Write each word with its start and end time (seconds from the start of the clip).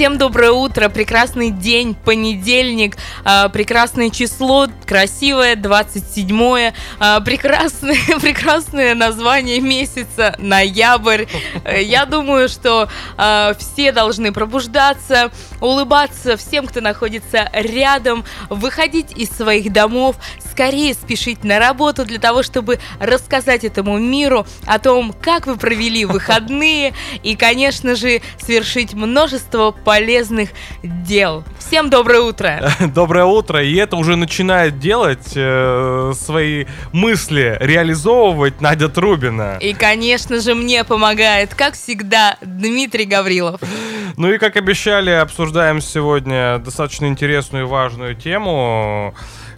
Всем 0.00 0.16
доброе 0.16 0.52
утро, 0.52 0.88
прекрасный 0.88 1.50
день, 1.50 1.94
понедельник, 1.94 2.96
э, 3.22 3.50
прекрасное 3.50 4.08
число, 4.08 4.66
красивое, 4.86 5.56
27 5.56 6.40
э, 6.40 6.72
прекрасное, 7.22 7.98
прекрасное 8.20 8.94
название 8.94 9.60
месяца, 9.60 10.34
ноябрь. 10.38 11.26
Э, 11.64 11.82
я 11.82 12.06
думаю, 12.06 12.48
что 12.48 12.88
э, 13.18 13.52
все 13.58 13.92
должны 13.92 14.32
пробуждаться, 14.32 15.30
улыбаться 15.60 16.38
всем, 16.38 16.66
кто 16.66 16.80
находится 16.80 17.50
рядом, 17.52 18.24
выходить 18.48 19.12
из 19.18 19.28
своих 19.28 19.70
домов, 19.70 20.16
скорее 20.50 20.94
спешить 20.94 21.44
на 21.44 21.58
работу 21.58 22.06
для 22.06 22.18
того, 22.18 22.42
чтобы 22.42 22.80
рассказать 22.98 23.64
этому 23.64 23.98
миру 23.98 24.46
о 24.66 24.78
том, 24.78 25.12
как 25.12 25.46
вы 25.46 25.56
провели 25.56 26.06
выходные 26.06 26.94
и, 27.22 27.36
конечно 27.36 27.94
же, 27.94 28.22
совершить 28.38 28.94
множество 28.94 29.70
полезных 29.90 30.50
дел. 30.84 31.42
Всем 31.58 31.90
доброе 31.90 32.20
утро! 32.20 32.62
Доброе 32.94 33.24
утро! 33.24 33.60
И 33.60 33.74
это 33.74 33.96
уже 33.96 34.14
начинает 34.14 34.78
делать 34.78 35.32
э, 35.34 36.12
свои 36.14 36.66
мысли, 36.92 37.56
реализовывать 37.58 38.60
Надя 38.60 38.88
Трубина. 38.88 39.58
И, 39.60 39.74
конечно 39.74 40.38
же, 40.38 40.54
мне 40.54 40.84
помогает, 40.84 41.56
как 41.56 41.74
всегда, 41.74 42.36
Дмитрий 42.40 43.04
Гаврилов. 43.04 43.60
Ну 44.16 44.32
и, 44.32 44.38
как 44.38 44.54
обещали, 44.54 45.10
обсуждаем 45.10 45.80
сегодня 45.80 46.58
достаточно 46.58 47.06
интересную 47.06 47.64
и 47.64 47.66
важную 47.66 48.14
тему. 48.14 49.12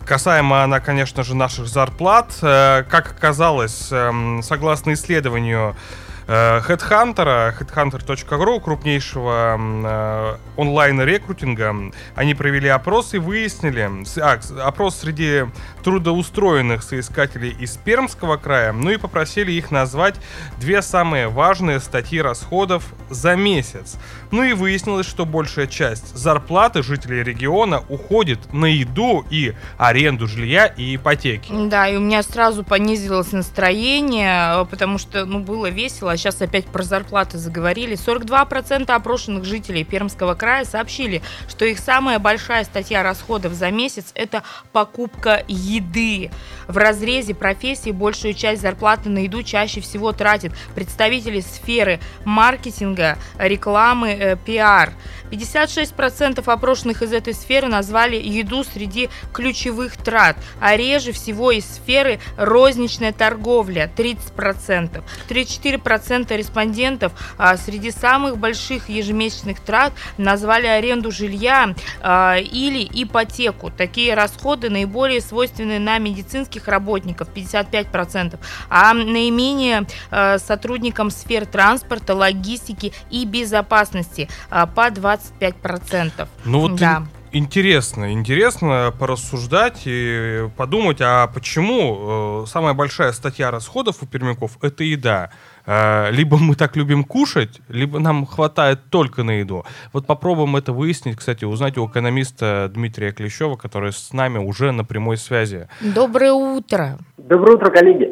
Касаемо 0.06 0.62
она, 0.62 0.80
конечно 0.80 1.24
же, 1.24 1.36
наших 1.36 1.66
зарплат. 1.66 2.38
Э, 2.40 2.84
как 2.88 3.10
оказалось, 3.10 3.88
эм, 3.90 4.42
согласно 4.42 4.94
исследованию 4.94 5.76
Headhunter, 6.26 7.54
headhunter.ru, 7.58 8.60
крупнейшего 8.60 9.58
э, 9.58 10.36
онлайн-рекрутинга, 10.56 11.92
они 12.14 12.34
провели 12.34 12.68
опрос 12.68 13.14
и 13.14 13.18
выяснили, 13.18 13.90
а, 14.20 14.38
опрос 14.66 14.96
среди 14.96 15.44
трудоустроенных 15.82 16.82
соискателей 16.82 17.50
из 17.50 17.76
Пермского 17.76 18.36
края, 18.36 18.72
ну 18.72 18.90
и 18.90 18.96
попросили 18.96 19.52
их 19.52 19.70
назвать 19.70 20.14
две 20.58 20.82
самые 20.82 21.28
важные 21.28 21.80
статьи 21.80 22.20
расходов 22.20 22.84
за 23.10 23.34
месяц. 23.34 23.96
Ну 24.30 24.42
и 24.42 24.52
выяснилось, 24.52 25.06
что 25.06 25.26
большая 25.26 25.66
часть 25.66 26.16
зарплаты 26.16 26.82
жителей 26.82 27.22
региона 27.22 27.82
уходит 27.88 28.52
на 28.52 28.66
еду 28.66 29.24
и 29.30 29.54
аренду 29.78 30.26
жилья 30.26 30.66
и 30.66 30.96
ипотеки. 30.96 31.52
Да, 31.68 31.88
и 31.88 31.96
у 31.96 32.00
меня 32.00 32.22
сразу 32.22 32.64
понизилось 32.64 33.32
настроение, 33.32 34.66
потому 34.66 34.98
что, 34.98 35.24
ну, 35.24 35.40
было 35.40 35.68
весело, 35.68 36.11
а 36.12 36.16
сейчас 36.16 36.40
опять 36.42 36.66
про 36.66 36.82
зарплаты 36.82 37.38
заговорили. 37.38 37.96
42% 37.96 38.90
опрошенных 38.90 39.44
жителей 39.44 39.84
Пермского 39.84 40.34
края 40.34 40.64
сообщили, 40.64 41.22
что 41.48 41.64
их 41.64 41.78
самая 41.78 42.18
большая 42.18 42.64
статья 42.64 43.02
расходов 43.02 43.54
за 43.54 43.70
месяц– 43.70 44.12
это 44.14 44.42
покупка 44.72 45.42
еды. 45.48 46.30
В 46.68 46.76
разрезе 46.76 47.34
профессии 47.34 47.90
большую 47.90 48.34
часть 48.34 48.62
зарплаты 48.62 49.08
на 49.08 49.18
еду 49.18 49.42
чаще 49.42 49.80
всего 49.80 50.12
тратят 50.12 50.52
представители 50.74 51.40
сферы 51.40 52.00
маркетинга, 52.24 53.18
рекламы, 53.38 54.10
э, 54.10 54.36
пиар. 54.36 54.92
56% 55.30 56.46
опрошенных 56.46 57.02
из 57.02 57.12
этой 57.12 57.32
сферы 57.32 57.68
назвали 57.68 58.16
еду 58.16 58.64
среди 58.64 59.08
ключевых 59.32 59.96
трат, 59.96 60.36
а 60.60 60.76
реже 60.76 61.12
всего 61.12 61.50
из 61.50 61.64
сферы 61.64 62.20
розничная 62.36 63.12
торговля– 63.12 63.90
30%. 63.96 65.02
34% 65.28 66.01
респондентов 66.10 67.12
а, 67.38 67.56
среди 67.56 67.90
самых 67.90 68.38
больших 68.38 68.88
ежемесячных 68.88 69.60
трат 69.60 69.92
назвали 70.18 70.66
аренду 70.66 71.10
жилья 71.10 71.74
а, 72.00 72.36
или 72.36 72.88
ипотеку. 73.02 73.70
Такие 73.70 74.14
расходы 74.14 74.70
наиболее 74.70 75.20
свойственны 75.20 75.78
на 75.78 75.98
медицинских 75.98 76.68
работников– 76.68 77.28
55%, 77.34 78.38
а 78.68 78.94
наименее 78.94 79.86
а, 80.10 80.38
сотрудникам 80.38 81.10
сфер 81.10 81.46
транспорта, 81.46 82.14
логистики 82.14 82.92
и 83.10 83.24
безопасности 83.24 84.28
а, 84.50 84.66
по 84.66 84.88
25%. 84.88 86.28
Ну 86.44 86.60
вот 86.60 86.76
да. 86.76 87.04
интересно, 87.32 88.12
интересно 88.12 88.94
порассуждать 88.98 89.82
и 89.84 90.48
подумать, 90.56 90.98
а 91.00 91.26
почему 91.28 92.44
э, 92.44 92.46
самая 92.46 92.74
большая 92.74 93.12
статья 93.12 93.50
расходов 93.50 94.02
у 94.02 94.06
пермяков– 94.06 94.58
это 94.62 94.84
еда? 94.84 95.30
Э, 95.66 96.10
либо 96.10 96.38
мы 96.38 96.54
так 96.54 96.76
любим 96.76 97.04
кушать, 97.04 97.60
либо 97.68 97.98
нам 97.98 98.26
хватает 98.26 98.90
только 98.90 99.22
на 99.22 99.32
еду. 99.40 99.64
Вот 99.92 100.06
попробуем 100.06 100.56
это 100.56 100.72
выяснить, 100.72 101.16
кстати, 101.16 101.44
узнать 101.44 101.78
у 101.78 101.86
экономиста 101.86 102.70
Дмитрия 102.72 103.12
Клещева, 103.12 103.56
который 103.56 103.92
с 103.92 104.12
нами 104.12 104.38
уже 104.38 104.72
на 104.72 104.84
прямой 104.84 105.16
связи. 105.16 105.68
Доброе 105.80 106.32
утро. 106.32 106.98
Доброе 107.16 107.56
утро, 107.56 107.70
коллеги. 107.70 108.10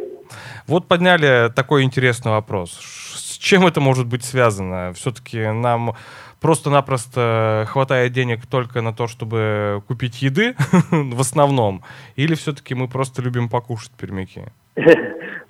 Вот 0.66 0.86
подняли 0.86 1.50
такой 1.54 1.82
интересный 1.82 2.30
вопрос. 2.30 2.78
С 3.14 3.36
чем 3.38 3.66
это 3.66 3.80
может 3.80 4.06
быть 4.06 4.24
связано? 4.24 4.92
Все-таки 4.94 5.50
нам 5.50 5.96
просто-напросто 6.40 7.66
хватает 7.68 8.12
денег 8.12 8.46
только 8.46 8.80
на 8.80 8.92
то, 8.92 9.08
чтобы 9.08 9.82
купить 9.88 10.22
еды 10.22 10.54
в 10.90 11.20
основном? 11.20 11.82
Или 12.16 12.34
все-таки 12.34 12.74
мы 12.74 12.86
просто 12.88 13.22
любим 13.22 13.48
покушать 13.48 13.92
пермяки? 13.92 14.44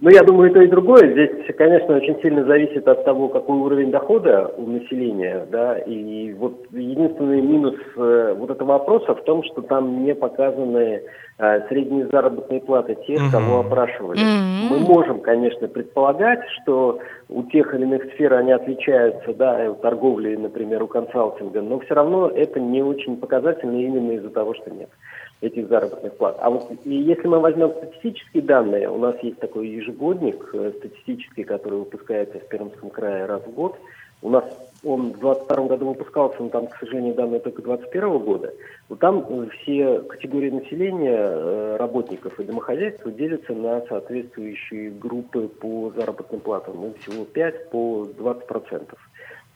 Ну, 0.03 0.09
я 0.09 0.23
думаю, 0.23 0.51
и 0.51 0.55
то, 0.55 0.63
и 0.63 0.67
другое. 0.67 1.13
Здесь, 1.13 1.55
конечно, 1.59 1.95
очень 1.95 2.19
сильно 2.23 2.45
зависит 2.45 2.89
от 2.89 3.05
того, 3.05 3.29
какой 3.29 3.59
уровень 3.59 3.91
дохода 3.91 4.51
у 4.57 4.67
населения, 4.67 5.47
да, 5.53 5.77
и 5.77 6.33
вот 6.33 6.55
единственный 6.71 7.43
минус 7.43 7.75
э, 7.97 8.35
вот 8.39 8.51
этого 8.51 8.79
вопроса 8.79 9.15
в 9.15 9.23
том, 9.25 9.45
что 9.45 9.61
там 9.61 10.03
не 10.03 10.15
показаны 10.15 11.03
э, 11.39 11.69
средние 11.69 12.07
заработные 12.07 12.63
платы 12.63 12.97
тех, 13.07 13.21
uh-huh. 13.21 13.31
кого 13.31 13.61
опрашивали. 13.61 14.21
Uh-huh. 14.21 14.71
Мы 14.71 14.79
можем, 14.79 15.21
конечно, 15.21 15.69
предполагать, 15.69 16.41
что 16.63 16.99
у 17.29 17.43
тех 17.43 17.75
или 17.75 17.83
иных 17.83 18.05
сфер 18.15 18.33
они 18.33 18.53
отличаются, 18.53 19.35
да, 19.35 19.71
у 19.71 19.75
торговли, 19.75 20.35
например, 20.35 20.83
у 20.83 20.87
консалтинга, 20.87 21.61
но 21.61 21.79
все 21.81 21.93
равно 21.93 22.29
это 22.29 22.59
не 22.59 22.83
очень 22.83 23.19
показательно 23.19 23.79
именно 23.79 24.13
из-за 24.13 24.31
того, 24.31 24.55
что 24.55 24.71
нет 24.71 24.89
этих 25.41 25.69
заработных 25.69 26.17
плат. 26.17 26.37
А 26.41 26.51
вот 26.51 26.71
и 26.85 26.95
если 26.95 27.27
мы 27.27 27.41
возьмем 27.41 27.71
статистические 27.71 28.43
данные, 28.43 28.91
у 28.91 28.99
нас 28.99 29.17
есть 29.23 29.39
такой 29.39 29.69
ежегодник 29.69 30.51
э, 30.53 30.73
статистический, 30.79 31.45
который 31.45 31.79
выпускается 31.79 32.39
в 32.39 32.49
Пермском 32.49 32.91
крае 32.91 33.27
раз 33.27 33.43
в 33.43 33.51
год. 33.51 33.77
У 34.23 34.29
нас 34.29 34.45
он 34.83 35.13
в 35.13 35.19
2022 35.21 35.67
году 35.67 35.89
выпускался, 35.89 36.43
но 36.43 36.49
там, 36.49 36.67
к 36.67 36.77
сожалению, 36.79 37.15
данные 37.15 37.41
только 37.41 37.63
2021 37.63 38.19
года. 38.19 38.53
Вот 38.89 38.99
там 38.99 39.49
все 39.51 40.01
категории 40.01 40.51
населения, 40.51 41.19
э, 41.19 41.77
работников 41.79 42.39
и 42.41 42.45
домохозяйств 42.45 43.03
делятся 43.15 43.53
на 43.55 43.81
соответствующие 43.87 44.91
группы 44.91 45.49
по 45.49 45.93
заработным 45.97 46.41
платам. 46.41 46.77
Ну, 46.77 46.95
всего 47.01 47.25
5 47.25 47.71
по 47.71 48.07
20 48.17 48.47
процентов. 48.47 48.99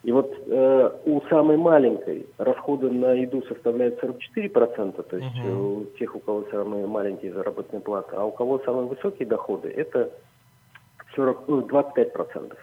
И 0.05 0.11
вот 0.11 0.31
э, 0.45 0.91
у 1.05 1.21
самой 1.29 1.57
маленькой 1.57 2.27
расходы 2.37 2.91
на 2.91 3.13
еду 3.13 3.43
составляют 3.47 3.99
44%, 4.03 5.01
то 5.01 5.17
есть 5.17 5.39
угу. 5.39 5.79
у 5.79 5.85
тех, 5.97 6.15
у 6.15 6.19
кого 6.19 6.45
самые 6.51 6.85
маленькие 6.85 7.33
заработные 7.33 7.81
платы, 7.81 8.15
а 8.15 8.23
у 8.23 8.31
кого 8.31 8.59
самые 8.59 8.85
высокие 8.85 9.27
доходы, 9.27 9.69
это 9.69 10.11
40, 11.15 11.47
ну, 11.47 11.61
25%. 11.61 12.55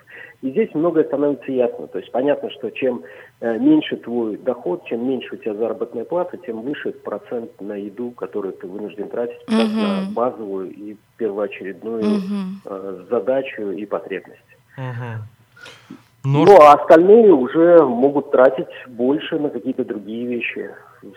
И 0.43 0.51
здесь 0.51 0.73
многое 0.75 1.03
становится 1.03 1.51
ясно. 1.51 1.89
То 1.89 1.99
есть 1.99 2.13
понятно, 2.13 2.49
что 2.51 2.71
чем 2.71 3.03
э, 3.41 3.59
меньше 3.59 3.97
твой 3.97 4.37
доход, 4.37 4.85
чем 4.85 5.09
меньше 5.09 5.35
у 5.35 5.39
тебя 5.39 5.55
заработная 5.55 6.05
плата, 6.05 6.37
тем 6.37 6.63
выше 6.63 6.93
процент 6.93 7.61
на 7.61 7.75
еду, 7.75 8.13
которую 8.13 8.53
ты 8.53 8.69
вынужден 8.69 9.09
тратить 9.09 9.43
угу. 9.49 9.57
на 9.57 10.07
базовую 10.15 10.71
и 10.71 10.97
первоочередную 11.17 12.03
угу. 12.03 12.35
э, 12.67 13.05
задачу 13.11 13.73
и 13.73 13.85
потребность. 13.85 14.41
Угу. 14.79 15.97
Но... 16.25 16.45
Ну 16.45 16.61
а 16.61 16.75
остальные 16.75 17.33
уже 17.33 17.85
могут 17.85 18.31
тратить 18.31 18.69
больше 18.87 19.39
на 19.39 19.51
какие-то 19.51 19.85
другие 19.85 20.27
вещи. 20.27 20.71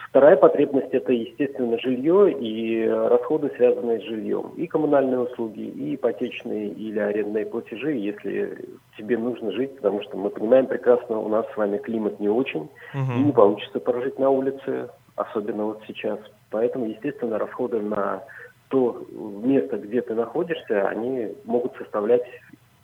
вторая 0.09 0.35
потребность 0.35 0.91
это, 0.91 1.11
естественно, 1.11 1.77
жилье 1.79 2.31
и 2.31 2.87
расходы, 2.87 3.51
связанные 3.55 3.99
с 3.99 4.03
жильем. 4.03 4.51
И 4.55 4.65
коммунальные 4.65 5.19
услуги, 5.19 5.61
и 5.61 5.95
ипотечные 5.95 6.69
или 6.69 6.97
арендные 6.97 7.45
платежи, 7.45 7.93
если 7.93 8.57
тебе 8.97 9.17
нужно 9.17 9.51
жить, 9.51 9.75
потому 9.75 10.01
что 10.01 10.17
мы 10.17 10.31
понимаем 10.31 10.65
прекрасно, 10.65 11.19
у 11.19 11.29
нас 11.29 11.45
с 11.53 11.57
вами 11.57 11.77
климат 11.77 12.19
не 12.19 12.29
очень, 12.29 12.69
угу. 12.93 13.13
и 13.15 13.23
не 13.23 13.31
получится 13.31 13.79
прожить 13.79 14.17
на 14.17 14.31
улице, 14.31 14.89
особенно 15.15 15.65
вот 15.65 15.81
сейчас. 15.85 16.19
Поэтому, 16.49 16.85
естественно, 16.85 17.37
расходы 17.37 17.79
на 17.79 18.23
то 18.69 19.05
место, 19.43 19.77
где 19.77 20.01
ты 20.01 20.15
находишься, 20.15 20.87
они 20.87 21.35
могут 21.45 21.75
составлять 21.77 22.23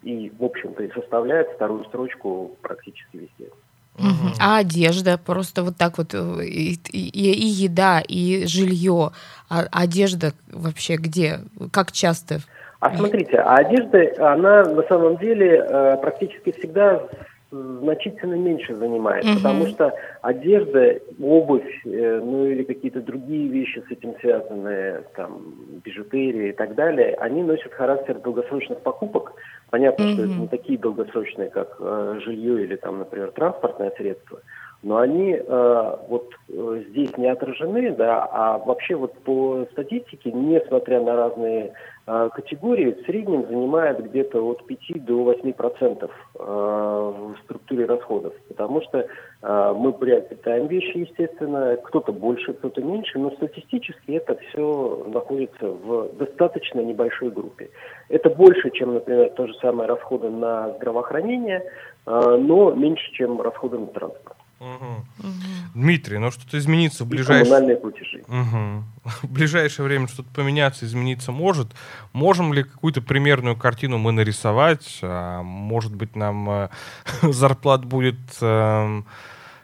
и, 0.04 0.32
в 0.38 0.44
общем-то, 0.44 0.84
и 0.84 0.92
составляют 0.92 1.50
вторую 1.50 1.86
строчку 1.86 2.56
практически 2.62 3.18
везде. 3.18 3.52
Угу. 3.98 4.34
А 4.40 4.60
одежда 4.60 5.18
просто 5.18 5.64
вот 5.64 5.78
так 5.78 5.98
вот 5.98 6.14
э, 6.14 6.46
и, 6.46 6.76
и, 6.92 7.32
и 7.32 7.46
еда, 7.46 8.02
и 8.08 8.46
жилье. 8.46 9.12
А 9.50 9.66
одежда 9.72 10.32
вообще 10.52 10.96
где? 10.96 11.40
Как 11.72 11.92
часто? 11.92 12.40
А 12.80 12.96
смотрите, 12.96 13.38
а 13.38 13.56
одежда, 13.56 14.34
она 14.34 14.64
на 14.64 14.84
самом 14.84 15.18
деле 15.18 15.64
э, 15.68 15.98
практически 15.98 16.52
всегда 16.58 17.08
значительно 17.52 18.36
меньше 18.36 18.76
занимает, 18.76 19.26
угу. 19.26 19.36
потому 19.36 19.68
что 19.68 19.94
одежда, 20.22 21.00
обувь, 21.22 21.82
э, 21.86 22.22
ну 22.24 22.46
или 22.46 22.64
какие-то 22.64 23.02
другие 23.02 23.50
вещи 23.50 23.84
с 23.88 23.92
этим 23.92 24.16
связанные, 24.22 25.04
там, 25.16 25.54
бижутерия 25.84 26.50
и 26.50 26.54
так 26.54 26.76
далее, 26.76 27.14
они 27.16 27.44
носят 27.44 27.74
характер 27.74 28.20
долгосрочных 28.20 28.80
покупок. 28.80 29.34
Понятно, 29.72 30.06
угу. 30.06 30.14
что 30.14 30.24
это 30.24 30.34
не 30.34 30.48
такие 30.48 30.78
долгосрочные, 30.78 31.50
как 31.50 31.78
э, 31.80 32.20
жилье 32.26 32.64
или 32.64 32.76
там, 32.76 33.00
например, 33.00 33.32
транспортное 33.32 33.92
средство, 33.92 34.42
но 34.84 34.98
они 34.98 35.34
э, 35.34 35.96
вот 36.08 36.32
э, 36.50 36.84
здесь 36.90 37.16
не 37.18 37.28
отражены, 37.28 37.92
да, 37.92 38.28
а 38.32 38.58
вообще 38.58 38.96
вот 38.96 39.14
по 39.20 39.66
статистике, 39.74 40.32
несмотря 40.32 41.02
на 41.02 41.16
разные 41.16 41.74
э, 42.08 42.30
категории, 42.34 42.92
в 42.92 43.06
среднем 43.06 43.46
занимает 43.48 44.04
где-то 44.04 44.42
от 44.44 44.66
5 44.66 45.06
до 45.06 45.24
8 45.24 45.54
процентов 45.54 46.10
э, 46.34 46.44
в 46.44 47.36
структуре 47.44 47.86
расходов, 47.86 48.34
потому 48.48 48.82
что 48.82 49.06
э, 49.44 49.74
мы 49.78 49.94
приобретаем 49.94 50.66
вещи, 50.66 50.98
естественно, 50.98 51.78
кто-то 51.84 52.12
больше, 52.12 52.54
кто-то 52.54 52.82
меньше, 52.82 53.20
но 53.20 53.30
статистически 53.32 54.14
это 54.14 54.36
все 54.50 55.06
находится 55.14 55.68
в 55.68 56.10
достаточно 56.18 56.80
небольшой 56.80 57.30
группе. 57.30 57.70
Это 58.10 58.32
больше, 58.32 58.72
чем, 58.72 58.96
например, 58.96 59.30
то 59.32 59.46
же 59.46 59.54
самое 59.62 59.88
расходы 59.88 60.32
на 60.32 60.72
здравоохранение, 60.78 61.62
э, 62.08 62.38
но 62.40 62.72
меньше, 62.72 63.12
чем 63.12 63.40
расходы 63.40 63.78
на 63.78 63.86
транспорт. 63.86 64.41
Угу. 64.62 65.06
Дмитрий, 65.74 66.20
ну 66.20 66.30
что-то 66.30 66.60
изменится 66.60 67.04
в 67.04 67.08
ближайшее... 67.08 67.46
Коммунальные 67.46 67.78
платежи. 67.78 68.24
Угу. 68.28 68.84
В 69.28 69.32
ближайшее 69.32 69.88
время 69.88 70.08
что-то 70.08 70.30
поменяться, 70.30 70.86
измениться 70.86 71.32
может. 71.32 71.70
Можем 72.14 72.54
ли 72.54 72.62
какую-то 72.62 73.02
примерную 73.02 73.56
картину 73.56 73.98
мы 73.98 74.12
нарисовать? 74.12 75.00
А, 75.02 75.42
может 75.42 75.96
быть, 75.96 76.16
нам 76.16 76.48
э, 76.48 76.70
зарплат 77.24 77.86
будет 77.86 78.20
э, 78.40 79.02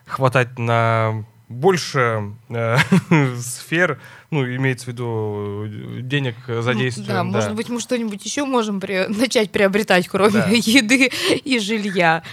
хватать 0.07 0.57
на 0.57 1.25
больше 1.47 2.33
э, 2.49 2.77
сфер, 3.37 4.01
ну, 4.31 4.43
имеется 4.43 4.85
в 4.85 4.87
виду 4.89 5.65
денег 6.01 6.35
задействуем. 6.47 7.07
Да, 7.07 7.13
да, 7.17 7.23
может 7.23 7.53
быть, 7.53 7.69
мы 7.69 7.79
что-нибудь 7.79 8.25
еще 8.25 8.45
можем 8.45 8.79
при... 8.79 9.05
начать 9.07 9.51
приобретать, 9.51 10.07
кроме 10.07 10.31
да. 10.31 10.47
еды 10.49 11.11
и 11.45 11.59
жилья. 11.59 12.23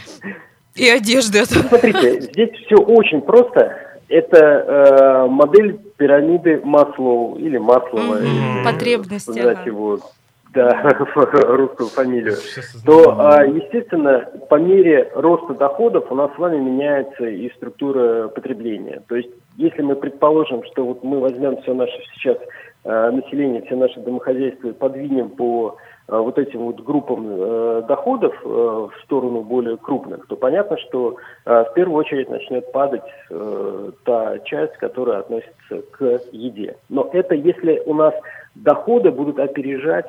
И 0.74 0.88
одежды. 0.88 1.44
Смотрите, 1.44 2.20
здесь 2.20 2.50
все 2.66 2.76
очень 2.76 3.20
просто. 3.20 3.76
Это 4.08 4.38
э, 4.38 5.26
модель 5.28 5.78
пирамиды 5.96 6.60
Маслоу 6.62 7.36
или 7.36 7.56
Маслова. 7.56 8.20
Mm-hmm. 8.20 8.64
Потребности. 8.64 9.38
Ага. 9.38 9.62
его 9.64 10.00
да, 10.54 10.82
русскую 11.14 11.88
фамилию, 11.88 12.36
то, 12.84 13.16
а, 13.18 13.44
естественно, 13.44 14.28
по 14.48 14.54
мере 14.54 15.10
роста 15.14 15.54
доходов 15.54 16.06
у 16.10 16.14
нас 16.14 16.30
с 16.34 16.38
вами 16.38 16.58
меняется 16.58 17.24
и 17.24 17.52
структура 17.56 18.28
потребления. 18.28 19.02
То 19.08 19.16
есть, 19.16 19.30
если 19.56 19.82
мы 19.82 19.96
предположим, 19.96 20.62
что 20.72 20.84
вот 20.84 21.02
мы 21.02 21.20
возьмем 21.20 21.60
все 21.62 21.74
наше 21.74 22.00
сейчас 22.14 22.38
э, 22.84 23.10
население, 23.10 23.62
все 23.62 23.76
наши 23.76 24.00
домохозяйства 24.00 24.72
подвинем 24.72 25.30
по 25.30 25.76
Э, 26.06 26.18
вот 26.18 26.38
этим 26.38 26.60
вот 26.60 26.80
группам 26.80 27.26
э, 27.26 27.82
доходов 27.88 28.34
в 28.44 28.92
сторону 29.04 29.42
более 29.42 29.78
крупных, 29.78 30.26
то 30.26 30.36
понятно, 30.36 30.76
что 30.78 31.16
в 31.44 31.68
первую 31.74 31.96
очередь 31.96 32.28
начнет 32.28 32.70
падать 32.72 33.02
та 34.04 34.38
часть, 34.40 34.76
которая 34.76 35.20
относится 35.20 35.82
к 35.92 36.20
еде. 36.32 36.76
Но 36.88 37.08
это 37.12 37.34
если 37.34 37.82
у 37.86 37.94
нас 37.94 38.14
доходы 38.54 39.10
будут 39.10 39.38
опережать 39.38 40.06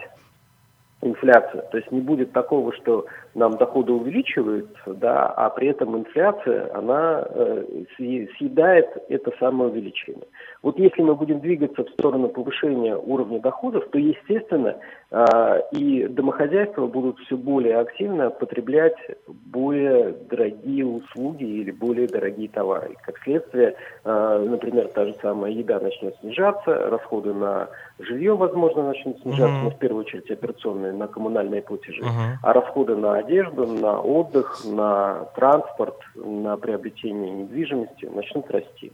инфляцию. 1.02 1.64
То 1.72 1.78
есть 1.78 1.92
не 1.92 2.02
будет 2.02 2.32
такого, 2.32 2.74
что 2.74 3.06
нам 3.36 3.58
доходы 3.58 3.92
увеличиваются, 3.92 4.94
да, 4.94 5.28
а 5.28 5.50
при 5.50 5.68
этом 5.68 5.98
инфляция, 5.98 6.74
она 6.74 7.26
э, 7.30 7.84
съедает 7.98 8.88
это 9.10 9.32
самое 9.40 9.70
увеличение. 9.70 10.26
Вот 10.64 10.80
если 10.80 11.02
мы 11.02 11.16
будем 11.16 11.42
двигаться 11.42 11.84
в 11.84 11.90
сторону 11.90 12.30
повышения 12.30 12.96
уровня 12.96 13.42
доходов, 13.42 13.84
то, 13.92 14.00
естественно, 14.00 14.78
э, 15.12 15.26
и 15.74 16.08
домохозяйства 16.08 16.88
будут 16.88 17.20
все 17.20 17.36
более 17.36 17.80
активно 17.80 18.30
потреблять 18.30 18.96
более 19.28 20.16
дорогие 20.30 20.86
услуги 20.86 21.44
или 21.44 21.72
более 21.72 22.08
дорогие 22.08 22.48
товары. 22.48 22.96
Как 23.04 23.18
следствие, 23.20 23.76
э, 24.06 24.46
например, 24.50 24.88
та 24.88 25.06
же 25.06 25.16
самая 25.22 25.52
еда 25.52 25.80
начнет 25.82 26.16
снижаться, 26.22 26.90
расходы 26.90 27.34
на 27.34 27.68
жилье, 28.00 28.36
возможно, 28.36 28.88
начнут 28.88 29.20
снижаться, 29.22 29.56
mm-hmm. 29.56 29.64
но 29.64 29.70
в 29.72 29.78
первую 29.78 30.06
очередь 30.06 30.32
операционные 30.32 30.94
на 30.94 31.08
коммунальные 31.08 31.62
платежи, 31.62 32.02
mm-hmm. 32.02 32.38
а 32.42 32.54
расходы 32.54 32.96
на 32.96 33.25
одежду, 33.26 33.68
на 33.68 34.00
отдых, 34.00 34.64
на 34.66 35.26
транспорт, 35.36 35.98
на 36.16 36.58
приобретение 36.58 37.32
недвижимости 37.32 38.06
начнут 38.06 38.50
расти. 38.52 38.92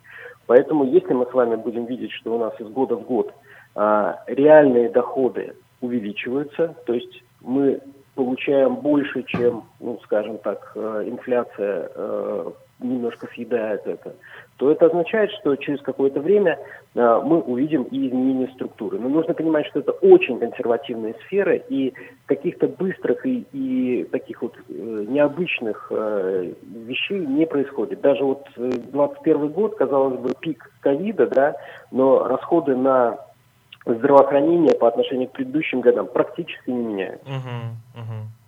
Поэтому, 0.48 0.86
если 0.86 1.14
мы 1.14 1.26
с 1.26 1.34
вами 1.34 1.56
будем 1.56 1.86
видеть, 1.86 2.12
что 2.12 2.36
у 2.36 2.40
нас 2.40 2.54
из 2.60 2.68
года 2.68 2.96
в 2.96 3.06
год 3.06 3.34
а, 3.76 4.24
реальные 4.28 4.90
доходы 4.90 5.56
увеличиваются, 5.82 6.76
то 6.86 6.94
есть 6.94 7.24
мы 7.42 7.80
получаем 8.16 8.76
больше, 8.76 9.24
чем, 9.24 9.64
ну, 9.80 10.00
скажем 10.04 10.38
так, 10.38 10.74
э, 10.76 11.06
инфляция 11.08 11.90
э, 11.96 12.52
немножко 12.80 13.28
съедает 13.34 13.88
это, 13.88 14.14
то 14.62 14.70
это 14.70 14.86
означает, 14.86 15.32
что 15.32 15.56
через 15.56 15.82
какое-то 15.82 16.20
время 16.20 16.60
э, 16.94 17.22
мы 17.26 17.40
увидим 17.40 17.82
и 17.82 18.08
изменение 18.08 18.48
структуры. 18.54 19.00
Но 19.00 19.10
нужно 19.10 19.34
понимать, 19.34 19.66
что 19.66 19.80
это 19.80 19.92
очень 19.92 20.38
консервативные 20.38 21.16
сферы, 21.26 21.64
и 21.68 21.96
каких-то 22.28 22.68
быстрых 22.68 23.26
и, 23.26 23.44
и 23.54 24.04
таких 24.04 24.44
вот 24.44 24.54
э, 24.70 25.06
необычных 25.10 25.88
э, 25.90 26.54
вещей 26.86 27.26
не 27.26 27.48
происходит. 27.48 28.02
Даже 28.02 28.24
вот 28.24 28.48
2021 28.56 29.48
год, 29.48 29.78
казалось 29.78 30.20
бы, 30.20 30.30
пик 30.40 30.72
ковида, 30.82 31.26
да, 31.26 31.56
но 31.90 32.28
расходы 32.28 32.76
на 32.76 33.18
здравоохранение 33.84 34.76
по 34.76 34.88
отношению 34.88 35.30
к 35.30 35.32
предыдущим 35.32 35.82
годам 35.82 36.06
практически 36.06 36.70
не 36.70 36.84
меняются. 36.84 37.28
Uh-huh, 37.28 38.00
uh-huh. 38.00 38.41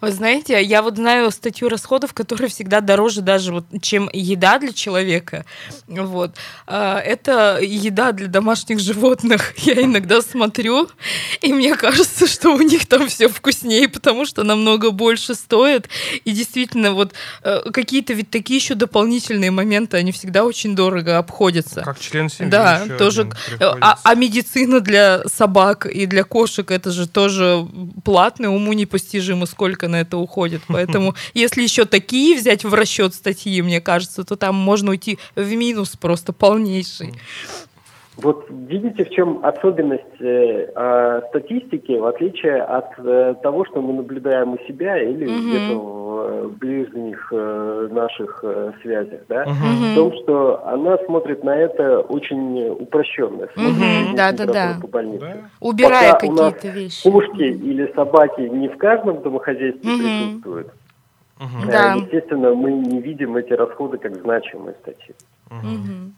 Вы 0.00 0.12
знаете, 0.12 0.62
я 0.62 0.82
вот 0.82 0.96
знаю 0.96 1.30
статью 1.30 1.68
расходов, 1.68 2.14
которая 2.14 2.48
всегда 2.48 2.80
дороже 2.80 3.20
даже, 3.20 3.52
вот, 3.52 3.64
чем 3.80 4.08
еда 4.12 4.58
для 4.58 4.72
человека. 4.72 5.44
Вот. 5.86 6.36
А, 6.66 6.98
это 6.98 7.58
еда 7.60 8.12
для 8.12 8.28
домашних 8.28 8.78
животных. 8.78 9.54
Я 9.62 9.82
иногда 9.82 10.22
смотрю, 10.22 10.88
и 11.40 11.52
мне 11.52 11.74
кажется, 11.74 12.26
что 12.26 12.50
у 12.50 12.60
них 12.60 12.86
там 12.86 13.08
все 13.08 13.28
вкуснее, 13.28 13.88
потому 13.88 14.24
что 14.24 14.44
намного 14.44 14.90
больше 14.90 15.34
стоит. 15.34 15.88
И 16.24 16.30
действительно, 16.30 16.92
вот 16.92 17.12
э, 17.42 17.70
какие-то 17.72 18.12
ведь 18.12 18.30
такие 18.30 18.58
еще 18.58 18.74
дополнительные 18.74 19.50
моменты, 19.50 19.96
они 19.96 20.12
всегда 20.12 20.44
очень 20.44 20.74
дорого 20.76 21.18
обходятся. 21.18 21.82
Как 21.82 21.98
член 21.98 22.28
семьи. 22.28 22.50
Да, 22.50 22.82
тоже. 22.98 23.30
А, 23.60 23.98
а 24.02 24.14
медицина 24.14 24.80
для 24.80 25.22
собак 25.26 25.86
и 25.86 26.06
для 26.06 26.24
кошек 26.24 26.70
это 26.70 26.90
же 26.90 27.08
тоже 27.08 27.66
платно, 28.04 28.54
уму 28.54 28.72
непостижимо, 28.72 29.46
сколько 29.46 29.71
сколько 29.72 29.88
на 29.88 30.00
это 30.00 30.16
уходит. 30.18 30.62
Поэтому, 30.68 31.14
если 31.34 31.62
еще 31.62 31.84
такие 31.84 32.36
взять 32.36 32.64
в 32.64 32.74
расчет 32.74 33.14
статьи, 33.14 33.62
мне 33.62 33.80
кажется, 33.80 34.24
то 34.24 34.36
там 34.36 34.54
можно 34.54 34.90
уйти 34.90 35.18
в 35.34 35.54
минус 35.54 35.96
просто 35.96 36.32
полнейший. 36.32 37.14
Вот 38.16 38.46
видите, 38.50 39.04
в 39.04 39.10
чем 39.10 39.42
особенность 39.42 40.20
э, 40.20 40.68
э, 40.74 41.20
статистики, 41.30 41.92
в 41.92 42.04
отличие 42.04 42.62
от 42.62 42.90
э, 42.98 43.34
того, 43.42 43.64
что 43.64 43.80
мы 43.80 43.94
наблюдаем 43.94 44.52
у 44.52 44.58
себя 44.68 45.02
или 45.02 45.26
mm-hmm. 45.26 45.48
где-то 45.48 45.78
в 45.78 46.11
ближних 46.48 47.28
э, 47.32 47.88
наших 47.90 48.40
э, 48.42 48.72
связях, 48.82 49.20
да, 49.28 49.44
mm-hmm. 49.44 49.92
в 49.92 49.94
том, 49.94 50.12
что 50.22 50.66
она 50.66 50.98
смотрит 51.06 51.44
на 51.44 51.56
это 51.56 52.00
очень 52.00 52.68
упрощенно. 52.70 53.44
Mm-hmm. 53.56 54.16
Да, 54.16 54.32
да, 54.32 54.46
да. 54.46 54.78
По 54.80 54.88
больнице. 54.88 55.20
Да. 55.24 55.36
Убирая 55.60 56.14
какие-то 56.14 56.68
вещи. 56.68 57.10
Кошки 57.10 57.42
или 57.42 57.92
собаки 57.94 58.40
не 58.42 58.68
в 58.68 58.76
каждом 58.78 59.22
домохозяйстве 59.22 59.90
mm-hmm. 59.90 60.26
присутствуют. 60.26 60.72
Mm-hmm. 61.38 61.70
Да. 61.70 61.94
Естественно, 61.94 62.54
мы 62.54 62.72
не 62.72 63.00
видим 63.00 63.36
эти 63.36 63.52
расходы 63.52 63.98
как 63.98 64.14
значимые 64.16 64.76
статьи. 64.82 65.14
Mm-hmm. 65.50 66.10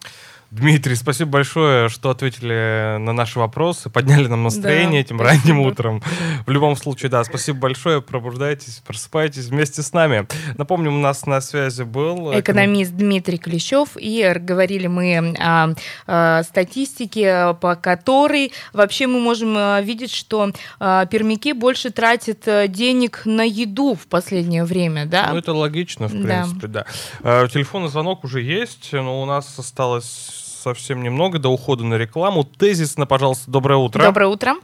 Дмитрий, 0.54 0.94
спасибо 0.94 1.32
большое, 1.32 1.88
что 1.88 2.10
ответили 2.10 2.96
на 3.00 3.12
наши 3.12 3.40
вопросы, 3.40 3.90
подняли 3.90 4.28
нам 4.28 4.44
настроение 4.44 5.02
Да, 5.02 5.06
этим 5.06 5.18
спасибо. 5.18 5.42
ранним 5.42 5.60
утром. 5.66 6.02
В 6.46 6.50
любом 6.52 6.76
случае, 6.76 7.10
да, 7.10 7.24
спасибо 7.24 7.58
большое, 7.58 8.00
пробуждайтесь, 8.00 8.80
просыпайтесь 8.86 9.46
вместе 9.46 9.82
с 9.82 9.92
нами. 9.92 10.28
Напомню, 10.56 10.92
у 10.92 10.98
нас 10.98 11.26
на 11.26 11.40
связи 11.40 11.82
был... 11.82 12.32
Экономист 12.38 12.92
Дмитрий 12.92 13.36
Клещев, 13.38 13.96
и 13.96 14.32
говорили 14.36 14.86
мы 14.86 15.34
о, 15.40 15.74
о 16.06 16.42
статистике, 16.44 17.56
по 17.60 17.74
которой 17.74 18.52
вообще 18.72 19.08
мы 19.08 19.18
можем 19.18 19.58
э, 19.58 19.82
видеть, 19.82 20.12
что 20.12 20.52
э, 20.78 21.06
пермяки 21.10 21.52
больше 21.52 21.90
тратят 21.90 22.46
э, 22.46 22.68
денег 22.68 23.22
на 23.24 23.42
еду 23.42 23.96
в 23.96 24.06
последнее 24.06 24.62
время, 24.64 25.06
да? 25.06 25.30
Ну, 25.32 25.38
это 25.38 25.52
логично, 25.52 26.06
в 26.06 26.12
Да. 26.12 26.44
принципе, 26.44 26.68
да. 26.68 26.86
Э, 27.24 27.48
Телефонный 27.52 27.88
звонок 27.88 28.22
уже 28.22 28.40
есть, 28.40 28.90
но 28.92 29.20
у 29.20 29.26
нас 29.26 29.58
осталось 29.58 30.42
совсем 30.64 31.02
немного 31.02 31.38
до 31.38 31.50
ухода 31.50 31.84
на 31.84 31.94
рекламу. 31.98 32.44
Тезисно, 32.44 33.06
пожалуйста, 33.06 33.50
доброе 33.50 33.76
утро. 33.76 34.02
Доброе 34.02 34.28
утро. 34.28 34.54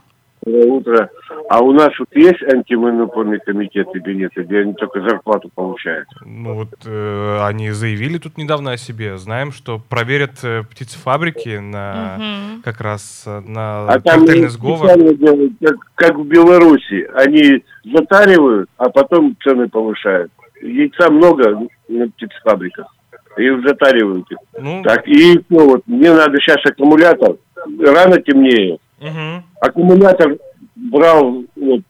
Доброе 0.43 0.65
утро. 0.71 1.09
А 1.49 1.59
у 1.59 1.71
нас 1.71 1.89
вот 1.99 2.07
есть 2.15 2.41
антимонопольный 2.41 3.39
комитет 3.39 3.87
или 3.93 4.15
нет, 4.15 4.31
где 4.35 4.59
они 4.61 4.73
только 4.73 4.99
зарплату 5.01 5.51
получают? 5.53 6.07
Ну 6.25 6.55
вот 6.55 6.69
э, 6.83 7.39
они 7.43 7.69
заявили 7.69 8.17
тут 8.17 8.37
недавно 8.39 8.71
о 8.71 8.77
себе. 8.77 9.17
Знаем, 9.19 9.51
что 9.51 9.79
проверят 9.89 10.43
э, 10.43 10.63
птицефабрики 10.63 11.59
на 11.59 12.17
Мгм. 12.17 12.61
как 12.63 12.81
раз 12.81 13.23
э, 13.27 13.41
на 13.41 13.87
А 13.87 13.99
картельный 14.01 14.47
сговор. 14.47 14.87
делают, 14.97 15.53
как, 15.61 15.75
как 15.93 16.15
в 16.17 16.25
Беларуси. 16.25 17.07
Они 17.13 17.63
затаривают, 17.83 18.67
а 18.77 18.89
потом 18.89 19.37
цены 19.43 19.69
повышают. 19.69 20.31
Яйца 20.63 21.11
много 21.11 21.67
на 21.87 22.07
птицефабриках. 22.09 22.87
Их 23.37 23.61
затаривают. 23.65 24.29
их. 24.31 24.37
Ну, 24.59 24.83
Так, 24.83 25.07
и 25.07 25.39
ну, 25.49 25.69
вот, 25.69 25.83
мне 25.87 26.11
надо 26.11 26.37
сейчас 26.39 26.57
аккумулятор. 26.65 27.37
Рано 27.79 28.21
темнее. 28.21 28.77
мгм. 28.99 29.43
Аккумулятор 29.61 30.37
брал, 30.75 31.43
вот, 31.55 31.81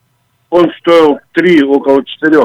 он 0.49 0.71
стоил 0.79 1.17
3, 1.33 1.63
около 1.63 2.03
4. 2.03 2.41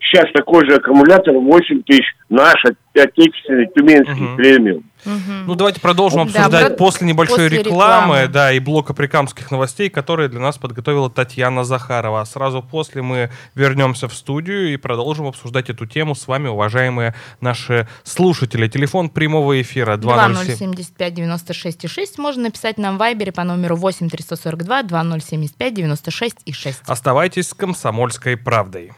Сейчас 0.00 0.26
такой 0.34 0.68
же 0.68 0.76
аккумулятор 0.76 1.34
8 1.34 1.82
тысяч. 1.84 2.04
Наш, 2.28 2.62
отечественный, 3.00 3.66
тюменский, 3.74 4.14
Мгм. 4.14 4.36
премиум. 4.36 4.82
Мгм. 5.04 5.46
Ну, 5.46 5.54
давайте 5.54 5.80
продолжим 5.80 6.18
Да, 6.18 6.40
обсуждать 6.40 6.68
про- 6.68 6.76
после 6.76 7.06
небольшой 7.06 7.36
после 7.36 7.58
рекламы, 7.58 8.14
рекламы. 8.16 8.28
да, 8.28 8.52
и 8.52 8.58
блока 8.58 8.92
прикамских 8.92 9.50
новостей, 9.52 9.88
которые 9.88 10.28
для 10.28 10.40
нас 10.40 10.58
подготовила 10.58 11.08
Татьяна 11.08 11.62
Захарова. 11.64 12.22
А 12.22 12.24
сразу 12.24 12.60
после 12.62 13.02
мы 13.02 13.30
вернемся 13.54 14.08
в 14.08 14.14
студию 14.14 14.72
и 14.72 14.76
продолжим 14.76 15.26
обсуждать 15.26 15.70
эту 15.70 15.86
тему 15.86 16.14
с 16.16 16.26
вами, 16.26 16.48
уважаемые 16.48 17.14
наши 17.40 17.86
слушатели. 18.02 18.66
Телефон 18.66 19.08
прямого 19.08 19.60
эфира 19.60 19.96
207. 19.96 20.72
2075 20.74 21.14
96 21.14 21.84
и 21.84 21.88
6. 21.88 22.18
Можно 22.18 22.44
написать 22.44 22.76
нам 22.78 22.96
в 22.96 22.98
Вайбере 22.98 23.30
по 23.30 23.44
номеру 23.44 23.76
8 23.76 24.08
342 24.08 24.82
2075 24.82 25.74
96 25.74 26.36
и 26.46 26.52
6. 26.52 26.82
Оставайтесь 26.86 27.48
с 27.50 27.54
комсомольской 27.54 28.36
правдой. 28.36 28.90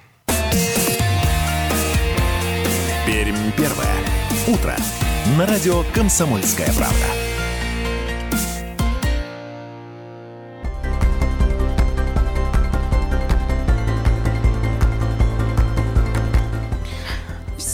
Пермь 3.08 3.52
первое. 3.56 3.96
Утро. 4.48 4.76
На 5.38 5.46
радио 5.46 5.82
«Комсомольская 5.94 6.70
правда». 6.74 7.27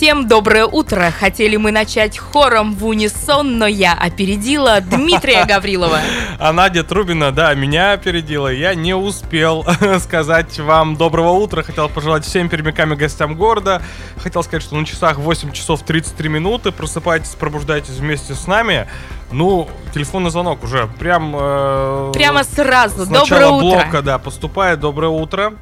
Всем 0.04 0.28
доброе 0.28 0.66
утро! 0.66 1.10
Хотели 1.18 1.56
мы 1.56 1.72
начать 1.72 2.18
хором 2.18 2.74
в 2.74 2.84
унисон, 2.84 3.56
но 3.56 3.66
я 3.66 3.94
опередила 3.94 4.82
Дмитрия 4.82 5.44
Гаврилова. 5.48 5.98
А 6.38 6.52
Надя 6.52 6.84
Трубина, 6.84 7.32
да, 7.32 7.54
меня 7.54 7.92
опередила. 7.92 8.48
Я 8.48 8.74
не 8.74 8.92
успел 8.94 9.64
сказать 10.00 10.58
вам 10.58 10.96
доброго 10.96 11.30
утра. 11.30 11.62
Хотел 11.62 11.88
пожелать 11.88 12.26
всем 12.26 12.50
пермякам 12.50 12.92
и 12.92 12.96
гостям 12.96 13.34
города. 13.34 13.80
Хотел 14.18 14.42
сказать, 14.42 14.62
что 14.62 14.76
на 14.76 14.84
часах 14.84 15.16
8 15.16 15.52
часов 15.52 15.82
33 15.82 16.28
минуты. 16.28 16.70
Просыпайтесь, 16.70 17.30
пробуждайтесь 17.30 17.96
вместе 17.96 18.34
с 18.34 18.46
нами. 18.46 18.86
Ну, 19.32 19.70
телефонный 19.94 20.28
звонок 20.28 20.64
уже 20.64 20.86
прям... 21.00 21.34
э, 21.34 22.10
Прямо 22.12 22.44
сразу. 22.44 23.06
с 23.06 23.08
Доброе 23.08 23.20
начала 23.20 23.52
утро. 23.56 23.80
блока, 23.84 24.02
да, 24.02 24.18
поступает. 24.18 24.80
Доброе 24.80 25.08
утро. 25.08 25.54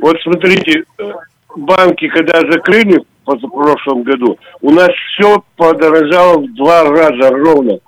Вот 0.00 0.16
смотрите, 0.22 0.84
банки, 1.54 2.08
когда 2.08 2.40
закрыли 2.50 3.04
позапрошлом 3.28 4.02
году, 4.04 4.38
у 4.62 4.70
нас 4.70 4.88
все 4.88 5.42
подорожало 5.56 6.38
в 6.38 6.54
два 6.54 6.84
раза 6.84 7.30
ровно. 7.30 7.78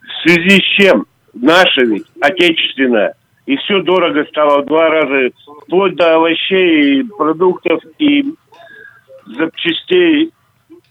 В 0.00 0.22
связи 0.22 0.60
с 0.60 0.64
чем? 0.78 1.06
Наше 1.34 1.84
ведь, 1.84 2.06
отечественное. 2.20 3.14
И 3.44 3.56
все 3.56 3.82
дорого 3.82 4.24
стало 4.30 4.62
в 4.62 4.66
два 4.66 4.88
раза. 4.88 5.30
Вплоть 5.62 5.96
до 5.96 6.16
овощей, 6.16 7.00
и 7.00 7.02
продуктов 7.02 7.82
и 7.98 8.24
запчастей. 9.26 10.32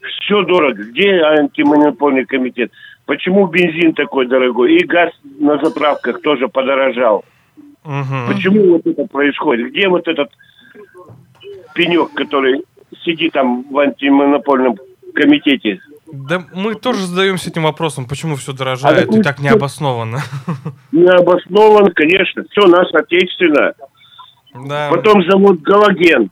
Все 0.02 0.44
дорого. 0.44 0.84
Где 0.84 1.22
антимонопольный 1.22 2.26
комитет? 2.26 2.72
Почему 3.06 3.48
бензин 3.48 3.94
такой 3.94 4.28
дорогой? 4.28 4.76
И 4.76 4.86
газ 4.86 5.12
на 5.40 5.58
заправках 5.64 6.22
тоже 6.22 6.48
подорожал. 6.48 7.24
Мгм. 7.84 8.28
Почему 8.28 8.74
вот 8.74 8.86
это 8.86 9.06
происходит? 9.08 9.72
Где 9.72 9.88
вот 9.88 10.08
этот 10.08 10.30
пенек, 11.74 12.12
который 12.14 12.64
сидит 13.04 13.34
там 13.34 13.64
в 13.70 13.78
антимонопольном 13.78 14.78
комитете? 15.14 15.80
Да 16.12 16.44
мы 16.54 16.76
тоже 16.76 17.06
задаемся 17.06 17.50
этим 17.50 17.64
вопросом, 17.64 18.06
почему 18.06 18.36
все 18.36 18.54
дорожает 18.54 19.10
А 19.10 19.18
и 19.18 19.22
так 19.22 19.40
необоснованно. 19.40 20.20
Необоснован, 20.92 21.92
конечно, 21.94 22.44
все 22.52 22.68
наше 22.68 22.92
отечественное. 22.98 23.74
Да. 24.54 24.90
Потом 24.92 25.24
завод 25.30 25.62
Галоген. 25.62 26.30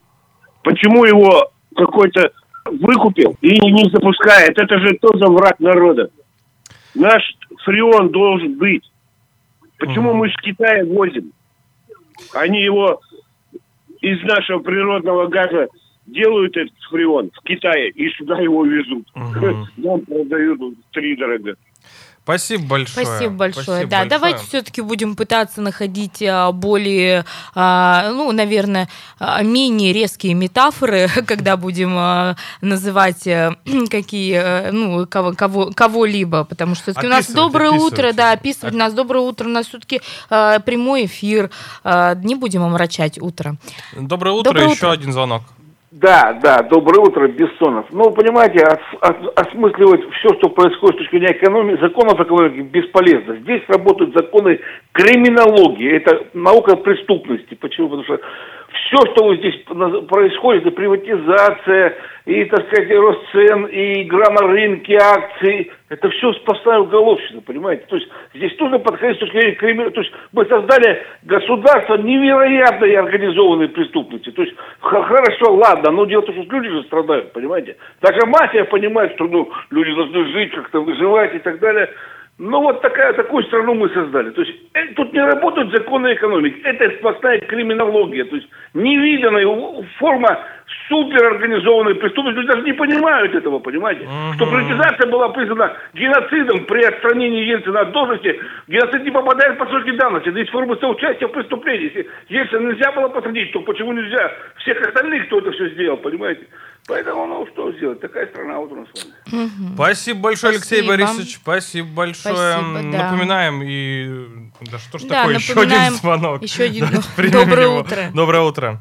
Почему 0.62 1.06
его 1.06 1.50
какой-то 1.74 2.30
выкупил 2.66 3.36
и 3.40 3.58
не 3.58 3.90
запускает? 3.90 4.58
Это 4.58 4.78
же 4.78 4.98
тоже 5.00 5.24
враг 5.26 5.58
народа. 5.60 6.10
Наш 6.94 7.22
фреон 7.64 8.10
должен 8.10 8.58
быть. 8.58 8.84
Почему 9.78 10.12
мы 10.12 10.28
с 10.28 10.36
Китая 10.42 10.84
возим? 10.84 11.32
Они 12.34 12.62
его 12.62 13.00
из 14.02 14.22
нашего 14.24 14.58
природного 14.58 15.26
газа 15.28 15.68
делают 16.12 16.56
этот 16.56 16.76
фреон 16.90 17.30
в 17.34 17.42
Китае 17.42 17.90
и 17.90 18.08
сюда 18.10 18.38
его 18.40 18.64
везут. 18.64 19.06
Мгм. 19.14 19.66
Нам 19.76 20.00
продают 20.02 20.60
три 20.92 21.16
дорого. 21.16 21.56
Спасибо 22.22 22.64
большое. 22.64 23.06
Спасибо 23.06 23.34
большое. 23.34 23.64
Спасибо 23.64 23.90
да, 23.90 23.96
большое. 23.98 24.10
давайте 24.10 24.46
все-таки 24.46 24.82
будем 24.82 25.16
пытаться 25.16 25.60
находить 25.60 26.22
а, 26.22 26.52
более, 26.52 27.24
а, 27.54 28.10
ну, 28.12 28.30
наверное, 28.30 28.88
а, 29.18 29.42
менее 29.42 29.92
резкие 29.92 30.34
метафоры, 30.34 31.08
когда 31.26 31.56
будем 31.56 32.36
называть 32.60 33.26
а, 33.26 33.56
какие, 33.90 34.34
а, 34.36 34.70
ну, 34.70 35.06
кого, 35.08 35.32
кого, 35.32 35.70
кого-либо, 35.74 36.44
потому 36.44 36.74
что 36.74 36.92
у 37.02 37.06
нас 37.08 37.28
доброе 37.30 37.70
описывать. 37.70 37.92
утро, 37.92 38.12
да, 38.12 38.32
описывать 38.32 38.74
у 38.74 38.78
нас 38.78 38.92
доброе 38.92 39.20
утро, 39.20 39.46
у 39.46 39.50
нас 39.50 39.66
все-таки 39.66 40.00
прямой 40.28 41.06
эфир, 41.06 41.50
не 41.84 42.34
будем 42.34 42.62
омрачать 42.62 43.20
утро. 43.20 43.56
Доброе 43.96 44.32
утро, 44.32 44.52
Доброе 44.52 44.70
еще 44.70 44.86
утро. 44.86 44.92
один 44.92 45.12
звонок. 45.12 45.42
Да, 45.92 46.38
да, 46.40 46.62
доброе 46.62 47.00
утро, 47.00 47.26
Бессонов. 47.26 47.86
Ну, 47.90 48.12
понимаете, 48.12 48.64
ос- 48.64 49.10
ос- 49.10 49.32
осмысливать 49.34 50.02
все, 50.12 50.28
что 50.38 50.48
происходит 50.50 50.94
с 50.94 50.98
точки 51.00 51.16
зрения 51.18 51.32
экономии, 51.36 51.80
законов 51.80 52.20
экономики 52.20 52.60
бесполезно. 52.60 53.34
Здесь 53.38 53.62
работают 53.66 54.14
законы 54.14 54.60
криминологии, 54.92 55.90
это 55.96 56.28
наука 56.32 56.76
преступности. 56.76 57.54
Почему? 57.54 57.88
Потому 57.88 58.04
что 58.04 58.20
все, 58.72 58.96
что 59.12 59.24
вот 59.24 59.38
здесь 59.38 59.56
происходит, 60.08 60.62
это 60.62 60.70
приватизация, 60.76 61.96
и, 62.26 62.44
так 62.44 62.66
сказать, 62.66 62.90
и 62.90 62.94
рост 62.94 63.20
цен, 63.32 63.66
и 63.66 64.02
игра 64.02 64.30
на 64.30 64.46
рынке, 64.46 64.96
акции, 64.96 65.72
это 65.88 66.08
все 66.10 66.32
сплошная 66.34 66.78
уголовщина, 66.78 67.40
понимаете? 67.40 67.84
То 67.88 67.96
есть 67.96 68.08
здесь 68.34 68.56
нужно 68.58 68.78
подходить 68.78 69.20
с 69.20 69.56
криминала. 69.56 69.90
То 69.90 70.00
есть 70.00 70.12
мы 70.32 70.44
создали 70.46 71.02
государство 71.24 71.96
невероятной 71.96 72.94
организованной 72.94 73.68
преступности. 73.68 74.30
То 74.30 74.42
есть 74.42 74.54
хорошо, 74.80 75.54
ладно, 75.54 75.90
но 75.90 76.04
дело 76.04 76.22
в 76.22 76.26
том, 76.26 76.44
что 76.44 76.56
люди 76.56 76.68
же 76.68 76.84
страдают, 76.84 77.32
понимаете? 77.32 77.76
Даже 78.00 78.20
мафия 78.26 78.64
понимает, 78.64 79.12
что 79.14 79.24
ну, 79.24 79.50
люди 79.70 79.92
должны 79.94 80.26
жить, 80.32 80.52
как-то 80.52 80.80
выживать 80.80 81.34
и 81.34 81.38
так 81.40 81.58
далее. 81.58 81.90
Ну 82.42 82.58
вот 82.62 82.80
такая, 82.80 83.12
такую 83.12 83.44
страну 83.44 83.74
мы 83.74 83.90
создали. 83.90 84.30
То 84.30 84.40
есть 84.40 84.58
э, 84.72 84.86
тут 84.94 85.12
не 85.12 85.20
работают 85.20 85.76
законы 85.76 86.14
экономики. 86.14 86.58
Это 86.64 86.88
сплошная 86.96 87.38
криминология. 87.40 88.24
То 88.24 88.36
есть 88.36 88.48
невиданная 88.72 89.84
форма 89.98 90.40
суперорганизованной 90.88 91.96
преступности. 91.96 92.38
Люди 92.38 92.48
даже 92.48 92.62
не 92.62 92.72
понимают 92.72 93.34
этого, 93.34 93.58
понимаете? 93.58 94.08
Что 94.36 94.46
приватизация 94.46 95.10
была 95.10 95.28
признана 95.28 95.76
геноцидом 95.92 96.64
при 96.64 96.82
отстранении 96.82 97.44
Ельцина 97.44 97.80
от 97.80 97.92
должности. 97.92 98.40
Геноцид 98.68 99.04
не 99.04 99.10
попадает 99.10 99.58
под 99.58 99.68
сроки 99.68 99.90
давности. 99.90 100.30
Есть 100.30 100.50
форма 100.50 100.76
соучастия 100.76 101.28
в 101.28 101.32
преступлении. 101.32 101.92
Если 101.92 102.08
Ельцина 102.30 102.72
нельзя 102.72 102.90
было 102.92 103.08
посадить, 103.08 103.52
то 103.52 103.60
почему 103.60 103.92
нельзя 103.92 104.32
всех 104.56 104.80
остальных, 104.80 105.26
кто 105.26 105.40
это 105.40 105.52
все 105.52 105.68
сделал, 105.68 105.98
понимаете? 105.98 106.46
Поэтому, 106.90 107.24
ну, 107.26 107.46
что 107.52 107.70
сделать? 107.74 108.00
Такая 108.00 108.26
страна 108.26 108.58
вот 108.58 108.72
у 108.72 108.74
нас 108.76 108.88
с 108.92 109.04
вами. 109.04 109.14
Мгм. 109.44 109.74
Спасибо 109.74 110.20
большое, 110.22 110.54
Алексей 110.54 110.82
Спасибо. 110.82 110.88
Борисович. 110.88 111.36
Спасибо 111.36 111.88
большое. 111.94 112.34
Спасибо, 112.58 112.92
да. 112.92 113.10
Напоминаем 113.12 113.62
и... 113.62 114.50
Да 114.72 114.78
что 114.80 114.98
ж 114.98 115.02
Да, 115.04 115.20
такое? 115.22 115.36
Еще 115.36 115.52
один 115.52 115.94
звонок. 115.94 116.42
Еще 116.42 116.64
один. 116.64 116.86
Доброе 117.32 117.66
его. 117.66 117.78
утро. 117.78 118.10
Доброе 118.12 118.42
утро. 118.42 118.78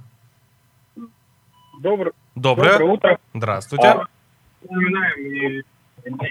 Доброе, 1.80 2.12
Доброе. 2.36 2.72
доброе 2.72 2.90
утро. 2.90 3.20
Здравствуйте. 3.36 3.88
А, 3.88 4.06
Напоминаем, 4.64 5.20
и- 5.22 5.64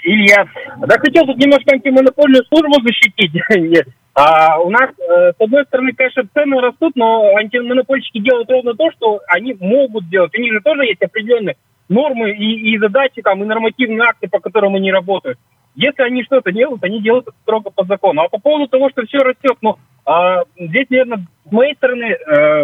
Илья. 0.03 0.49
Да 0.79 0.99
хотел 0.99 1.27
тут 1.27 1.37
немножко 1.39 1.73
антимонопольную 1.75 2.45
службу 2.47 2.75
защитить. 2.83 3.41
А 4.21 4.59
у 4.59 4.69
нас, 4.69 4.91
э, 4.99 5.31
с 5.31 5.41
одной 5.41 5.65
стороны, 5.67 5.93
конечно, 5.93 6.25
цены 6.35 6.61
растут, 6.61 6.97
но 6.97 7.37
антимонопольщики 7.37 8.19
делают 8.19 8.51
ровно 8.51 8.75
то, 8.75 8.91
что 8.91 9.21
они 9.29 9.57
могут 9.61 10.09
делать. 10.09 10.35
У 10.37 10.41
них 10.41 10.53
же 10.55 10.61
тоже 10.61 10.87
есть 10.87 11.01
определенные 11.01 11.57
нормы 11.89 12.31
и, 12.33 12.73
и 12.75 12.79
задачи, 12.79 13.23
там, 13.23 13.43
и 13.43 13.47
нормативные 13.47 14.09
акты, 14.09 14.29
по 14.29 14.41
которым 14.41 14.75
они 14.75 14.93
работают. 14.93 15.39
Если 15.75 16.03
они 16.03 16.25
что-то 16.25 16.51
делают, 16.53 16.83
они 16.85 17.01
делают 17.01 17.29
это 17.29 17.37
строго 17.43 17.71
по 17.71 17.85
закону. 17.85 18.23
А 18.23 18.29
по 18.29 18.39
поводу 18.41 18.69
того, 18.69 18.91
что 18.91 19.07
все 19.07 19.19
растет, 19.19 19.57
ну, 19.63 19.77
а, 20.05 20.43
здесь, 20.59 20.87
наверное, 20.91 21.27
с 21.49 21.53
моей 21.53 21.75
стороны, 21.77 22.17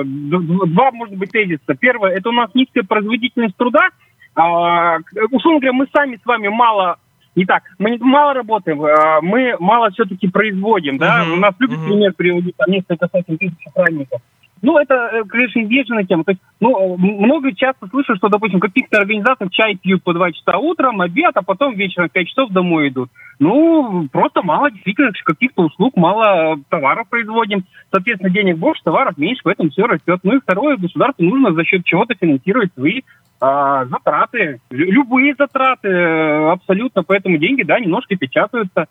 д- 0.04 0.66
два, 0.66 0.90
может 0.90 1.16
быть, 1.16 1.31
тезиса. 1.31 1.75
Первое, 1.78 2.12
это 2.16 2.31
у 2.31 2.33
нас 2.33 2.50
низкая 2.54 2.83
производительность 2.85 3.57
труда. 3.57 3.88
А, 4.35 4.99
условно 5.31 5.61
говоря, 5.61 5.73
мы 5.73 5.87
сами 5.93 6.16
с 6.16 6.26
вами 6.26 6.49
мало 6.49 6.97
не 7.37 7.45
так, 7.47 7.64
мы 7.78 7.97
мало 7.99 8.33
работаем, 8.35 8.83
а, 8.85 9.21
мы 9.21 9.57
мало 9.59 9.90
все-таки 9.90 10.28
производим, 10.28 10.99
да, 10.99 11.25
Мгм, 11.25 11.33
у 11.33 11.37
нас 11.37 11.54
любят 11.59 11.78
мгм. 11.78 11.85
пример 11.90 12.12
приводить 12.16 12.57
там 12.57 12.71
несколько 12.71 13.09
сотен 13.09 13.38
тысяч 13.38 13.54
охранников. 13.66 14.21
Ну, 14.64 14.78
это, 14.78 14.94
э, 14.94 15.25
конечно, 15.25 15.62
известная 15.62 16.04
тема. 16.04 16.25
То 16.25 16.33
есть, 16.33 16.40
ну, 16.59 16.94
э, 16.94 16.97
много 16.97 17.54
часто 17.54 17.87
слышу, 17.88 18.16
что, 18.16 18.28
допустим, 18.30 18.61
в 18.61 18.62
каких-то 18.62 18.97
организациях 18.97 19.50
чай 19.50 19.76
пьют 19.76 20.02
по 20.02 20.14
два 20.14 20.33
часа 20.33 20.56
утром, 20.56 21.02
обед, 21.02 21.33
а 21.37 21.42
потом 21.42 21.75
вечером 21.75 22.09
в 22.09 22.12
5 22.12 22.28
часов 22.28 22.50
домой 22.50 22.88
идут. 22.88 23.11
Ну, 23.38 24.09
просто 24.11 24.42
мало 24.42 24.71
действительно 24.71 25.12
каких-то 25.23 25.64
услуг, 25.64 25.97
мало 25.97 26.56
товаров 26.71 27.09
производим. 27.11 27.64
Соответственно, 27.90 28.33
денег 28.33 28.56
больше, 28.56 28.83
товаров 28.83 29.18
меньше, 29.18 29.42
поэтому 29.44 29.68
все 29.68 29.83
растет. 29.83 30.21
Ну 30.23 30.37
и 30.37 30.40
второе, 30.40 30.78
государству 30.78 31.25
нужно 31.25 31.52
за 31.52 31.62
счет 31.64 31.85
чего-то 31.85 32.14
финансировать 32.14 32.73
свои 32.73 33.02
а, 33.42 33.85
затраты, 33.85 34.62
лю- 34.71 34.90
любые 34.90 35.35
затраты 35.38 35.88
э, 35.88 36.50
абсолютно, 36.52 37.02
поэтому 37.02 37.37
деньги, 37.37 37.64
да, 37.64 37.78
немножко 37.78 38.16
печатаются. 38.16 38.87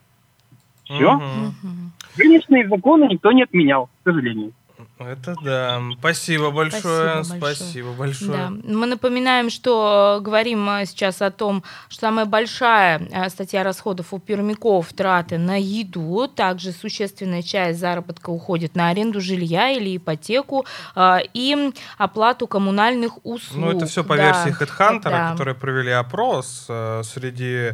Все. 0.84 1.20
Нынешние 2.20 2.68
законы 2.68 3.06
никто 3.06 3.32
не 3.32 3.42
отменял, 3.42 3.88
к 3.88 3.90
сожалению. 4.04 4.52
Это 5.08 5.36
да. 5.44 5.82
Спасибо 6.00 6.52
большое. 6.52 7.24
Спасибо 7.24 7.40
большое. 7.40 7.56
Спасибо 7.56 7.92
большое. 7.94 8.32
Да. 8.32 8.50
Мы 8.64 8.86
напоминаем, 8.88 9.50
что 9.50 10.20
говорим 10.22 10.68
сейчас 10.86 11.22
о 11.22 11.32
том, 11.32 11.64
что 11.90 12.02
самая 12.02 12.26
большая 12.26 13.00
э, 13.12 13.30
статья 13.30 13.64
расходов 13.64 14.14
у 14.14 14.20
пермяков 14.20 14.92
траты 14.94 15.38
на 15.38 15.60
еду, 15.60 16.28
также 16.28 16.72
существенная 16.72 17.42
часть 17.42 17.80
заработка 17.80 18.30
уходит 18.30 18.76
на 18.76 18.90
аренду 18.90 19.22
жилья 19.22 19.70
или 19.72 19.98
ипотеку 19.98 20.66
э, 20.96 21.18
и 21.34 21.72
оплату 21.98 22.48
коммунальных 22.48 23.18
услуг. 23.26 23.60
Ну, 23.66 23.72
это 23.78 23.86
все 23.86 24.04
по 24.04 24.16
Да. 24.18 24.24
версии 24.46 24.60
HeadHunter, 24.60 25.10
Да. 25.10 25.32
которые 25.32 25.56
провели 25.56 25.92
опрос 25.92 26.66
э, 26.70 27.02
среди 27.04 27.72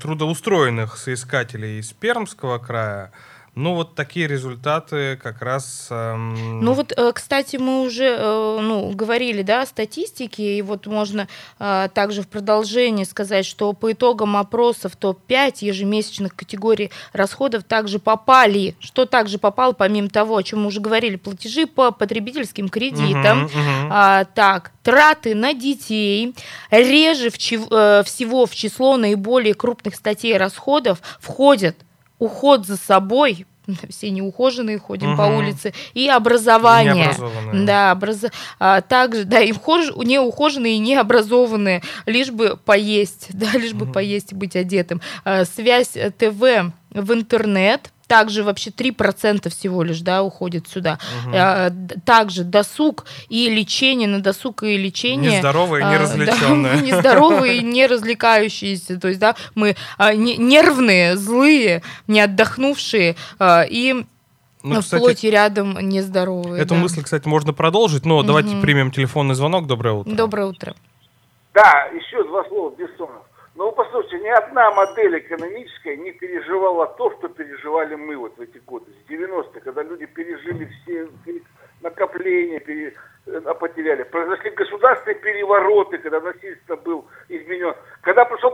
трудоустроенных 0.00 0.96
соискателей 0.96 1.78
из 1.80 1.92
Пермского 1.92 2.58
края. 2.58 3.12
Ну, 3.56 3.74
вот 3.74 3.94
такие 3.94 4.26
результаты 4.26 5.18
как 5.22 5.40
раз... 5.40 5.86
эм, 5.88 6.60
Ну 6.60 6.74
вот, 6.74 6.92
э, 6.94 7.12
кстати, 7.14 7.56
мы 7.56 7.80
уже 7.80 8.04
э, 8.04 8.58
ну, 8.60 8.90
говорили 8.90 9.40
да, 9.40 9.62
о 9.62 9.66
статистике, 9.66 10.58
и 10.58 10.60
вот 10.60 10.86
можно 10.86 11.26
э, 11.58 11.88
также 11.94 12.20
в 12.20 12.28
продолжении 12.28 13.04
сказать, 13.04 13.46
что 13.46 13.72
по 13.72 13.92
итогам 13.92 14.36
опросов 14.36 14.94
топ-5 14.96 15.56
ежемесячных 15.60 16.36
категорий 16.36 16.90
расходов 17.14 17.64
также 17.64 17.98
попали, 17.98 18.76
что 18.78 19.06
также 19.06 19.38
попало, 19.38 19.72
помимо 19.72 20.10
того, 20.10 20.36
о 20.36 20.42
чем 20.42 20.60
мы 20.60 20.66
уже 20.66 20.80
говорили, 20.80 21.16
платежи 21.16 21.66
по 21.66 21.92
потребительским 21.92 22.68
кредитам, 22.68 23.44
мгм, 23.44 23.58
мгм. 23.58 23.90
а, 23.90 24.24
так, 24.26 24.72
траты 24.82 25.34
на 25.34 25.54
детей. 25.54 26.34
Реже 26.70 27.30
в 27.30 27.38
чев- 27.38 27.68
э, 27.70 28.02
всего 28.04 28.44
в 28.44 28.54
число 28.54 28.98
наиболее 28.98 29.54
крупных 29.54 29.94
статей 29.94 30.36
расходов 30.36 31.00
входят 31.20 31.76
уход 32.18 32.66
за 32.66 32.76
собой, 32.76 33.46
все 33.90 34.10
неухоженные 34.10 34.78
ходим 34.78 35.16
по 35.16 35.26
Мгм. 35.26 35.36
улице, 35.36 35.74
и 35.94 36.08
образование. 36.08 37.06
Да, 37.66 37.92
образ- 37.92 38.30
а, 38.58 38.80
также, 38.80 39.24
да, 39.24 39.40
и 39.40 39.52
вхож- 39.52 39.92
неухоженные 40.04 40.74
и 40.76 40.78
необразованные, 40.78 41.82
лишь 42.06 42.30
бы 42.30 42.56
поесть, 42.64 43.28
да, 43.32 43.50
лишь 43.52 43.72
бы 43.72 43.84
Мгм. 43.86 43.92
поесть 43.94 44.32
и 44.32 44.34
быть 44.34 44.56
одетым. 44.56 45.00
А, 45.24 45.44
связь 45.44 45.96
э, 45.96 46.10
ТВ 46.10 46.72
в 46.90 47.12
интернет, 47.12 47.92
также 48.06 48.42
вообще 48.44 48.70
3% 48.70 49.48
всего 49.50 49.82
лишь, 49.82 50.00
да, 50.00 50.22
уходит 50.22 50.68
сюда. 50.68 50.98
А, 51.34 51.70
д- 51.70 51.96
также 52.04 52.44
досуг 52.44 53.04
и 53.28 53.48
лечение, 53.48 54.06
на 54.08 54.20
досуг 54.20 54.62
и 54.62 54.76
лечение. 54.76 55.32
Нездоровые, 55.36 55.84
а, 55.84 55.92
неразвлеченные. 55.92 56.74
да, 56.76 56.80
нездоровые, 56.86 57.62
не 57.62 57.86
развлекающиеся. 57.86 59.00
То 59.00 59.08
есть, 59.08 59.18
да, 59.20 59.34
мы 59.54 59.76
а, 59.98 60.14
не- 60.14 60.36
нервные, 60.36 61.16
злые, 61.16 61.82
не 62.06 62.20
отдохнувшие 62.20 63.16
а, 63.38 63.62
и 63.68 64.04
Ну, 64.62 64.80
в 64.80 64.90
плоти 64.90 65.26
рядом 65.26 65.76
нездоровые. 65.80 66.62
эту 66.62 66.74
да. 66.74 66.80
мысль, 66.80 67.02
кстати, 67.02 67.26
можно 67.26 67.52
продолжить, 67.52 68.04
но 68.04 68.22
давайте 68.22 68.50
Мгм. 68.50 68.60
примем 68.62 68.90
телефонный 68.92 69.34
звонок. 69.34 69.66
Доброе 69.66 69.94
утро. 69.94 70.12
Доброе 70.12 70.46
утро. 70.46 70.74
Да, 71.54 71.88
еще 71.94 72.22
два 72.28 72.44
слова, 72.48 72.70
Бессонов. 72.76 73.22
Ну, 73.56 73.72
послушайте, 73.72 74.18
ни 74.18 74.28
одна 74.28 74.70
модель 74.72 75.18
экономическая 75.18 75.96
не 75.96 76.12
переживала 76.12 76.86
то, 76.88 77.10
что 77.12 77.28
переживали 77.28 77.94
мы 77.94 78.16
вот 78.16 78.36
в 78.36 78.40
эти 78.42 78.58
годы, 78.58 78.92
с 78.92 79.10
90-х, 79.10 79.60
когда 79.60 79.82
люди 79.82 80.04
пережили 80.04 80.66
все 80.66 81.08
накопления, 81.80 82.60
пере- 82.60 82.92
э, 83.26 83.54
потеряли. 83.58 84.02
Произошли 84.02 84.50
государственные 84.50 85.20
перевороты, 85.20 85.96
когда 85.98 86.20
насильственно 86.20 86.76
был 86.76 87.08
изменен. 87.30 87.74
Когда 88.02 88.26
пошел 88.26 88.52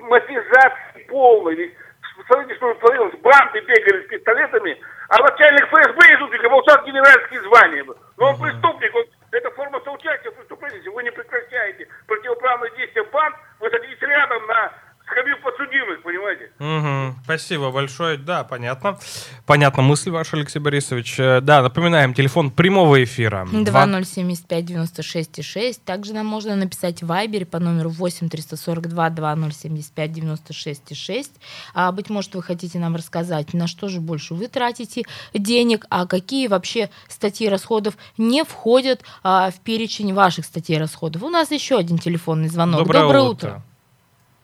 матизация 0.00 1.06
полная, 1.08 1.54
ведь 1.54 1.74
Посмотрите, 2.18 2.56
что 2.56 2.74
творилось. 2.74 3.14
Банды 3.20 3.60
бегали 3.60 4.04
с 4.04 4.08
пистолетами, 4.08 4.76
а 5.08 5.22
начальник 5.22 5.66
ФСБ 5.68 6.14
из 6.14 6.42
получал 6.50 6.84
генеральские 6.84 7.40
звания. 7.42 7.84
Но 8.16 8.30
он 8.30 8.40
преступник, 8.40 8.94
он, 8.94 9.04
это 9.30 9.50
форма 9.52 9.80
соучастия 9.84 10.30
в 10.32 10.34
преступлении. 10.34 10.78
Если 10.78 10.88
вы 10.90 11.02
не 11.04 11.12
прекращаете 11.12 11.86
противоправные 12.06 12.72
действия 12.76 13.04
банд, 13.04 13.36
вы 13.60 13.70
садитесь 13.70 14.00
рядом 14.02 14.44
на 14.46 14.72
скамью 15.06 15.40
подсудимых, 15.42 16.02
понимаете? 16.02 16.50
Мгм. 16.58 17.14
Спасибо 17.38 17.70
большое. 17.70 18.18
Да, 18.18 18.42
понятно. 18.42 18.98
Понятна 19.46 19.82
мысль 19.82 20.10
ваша, 20.10 20.36
Алексей 20.36 20.58
Борисович. 20.58 21.20
Э, 21.20 21.40
Да, 21.40 21.62
напоминаем, 21.62 22.12
телефон 22.12 22.50
прямого 22.50 23.02
эфира. 23.04 23.46
Два- 23.50 23.86
2075 23.86 24.64
96 24.66 25.42
6. 25.44 25.84
Также 25.84 26.14
нам 26.14 26.26
можно 26.26 26.56
написать 26.56 27.02
в 27.02 27.06
Вайбере 27.06 27.46
по 27.46 27.60
номеру 27.60 27.90
8 27.90 28.28
342 28.28 29.10
2075 29.10 30.12
96 30.12 30.96
6. 30.96 31.30
А, 31.74 31.92
быть 31.92 32.10
может, 32.10 32.34
вы 32.34 32.42
хотите 32.42 32.80
нам 32.80 32.96
рассказать, 32.96 33.54
на 33.54 33.68
что 33.68 33.88
же 33.88 34.00
больше 34.00 34.34
вы 34.34 34.48
тратите 34.48 35.04
денег, 35.32 35.86
а 35.90 36.06
какие 36.06 36.48
вообще 36.48 36.90
статьи 37.08 37.48
расходов 37.48 37.96
не 38.16 38.42
входят 38.42 39.02
а, 39.22 39.50
в 39.52 39.60
перечень 39.60 40.12
ваших 40.12 40.44
статей 40.44 40.78
расходов. 40.78 41.22
У 41.22 41.28
нас 41.30 41.52
еще 41.52 41.78
один 41.78 41.98
телефонный 41.98 42.48
звонок. 42.48 42.80
Доброе, 42.80 43.22
утро. 43.22 43.48
А, 43.48 43.77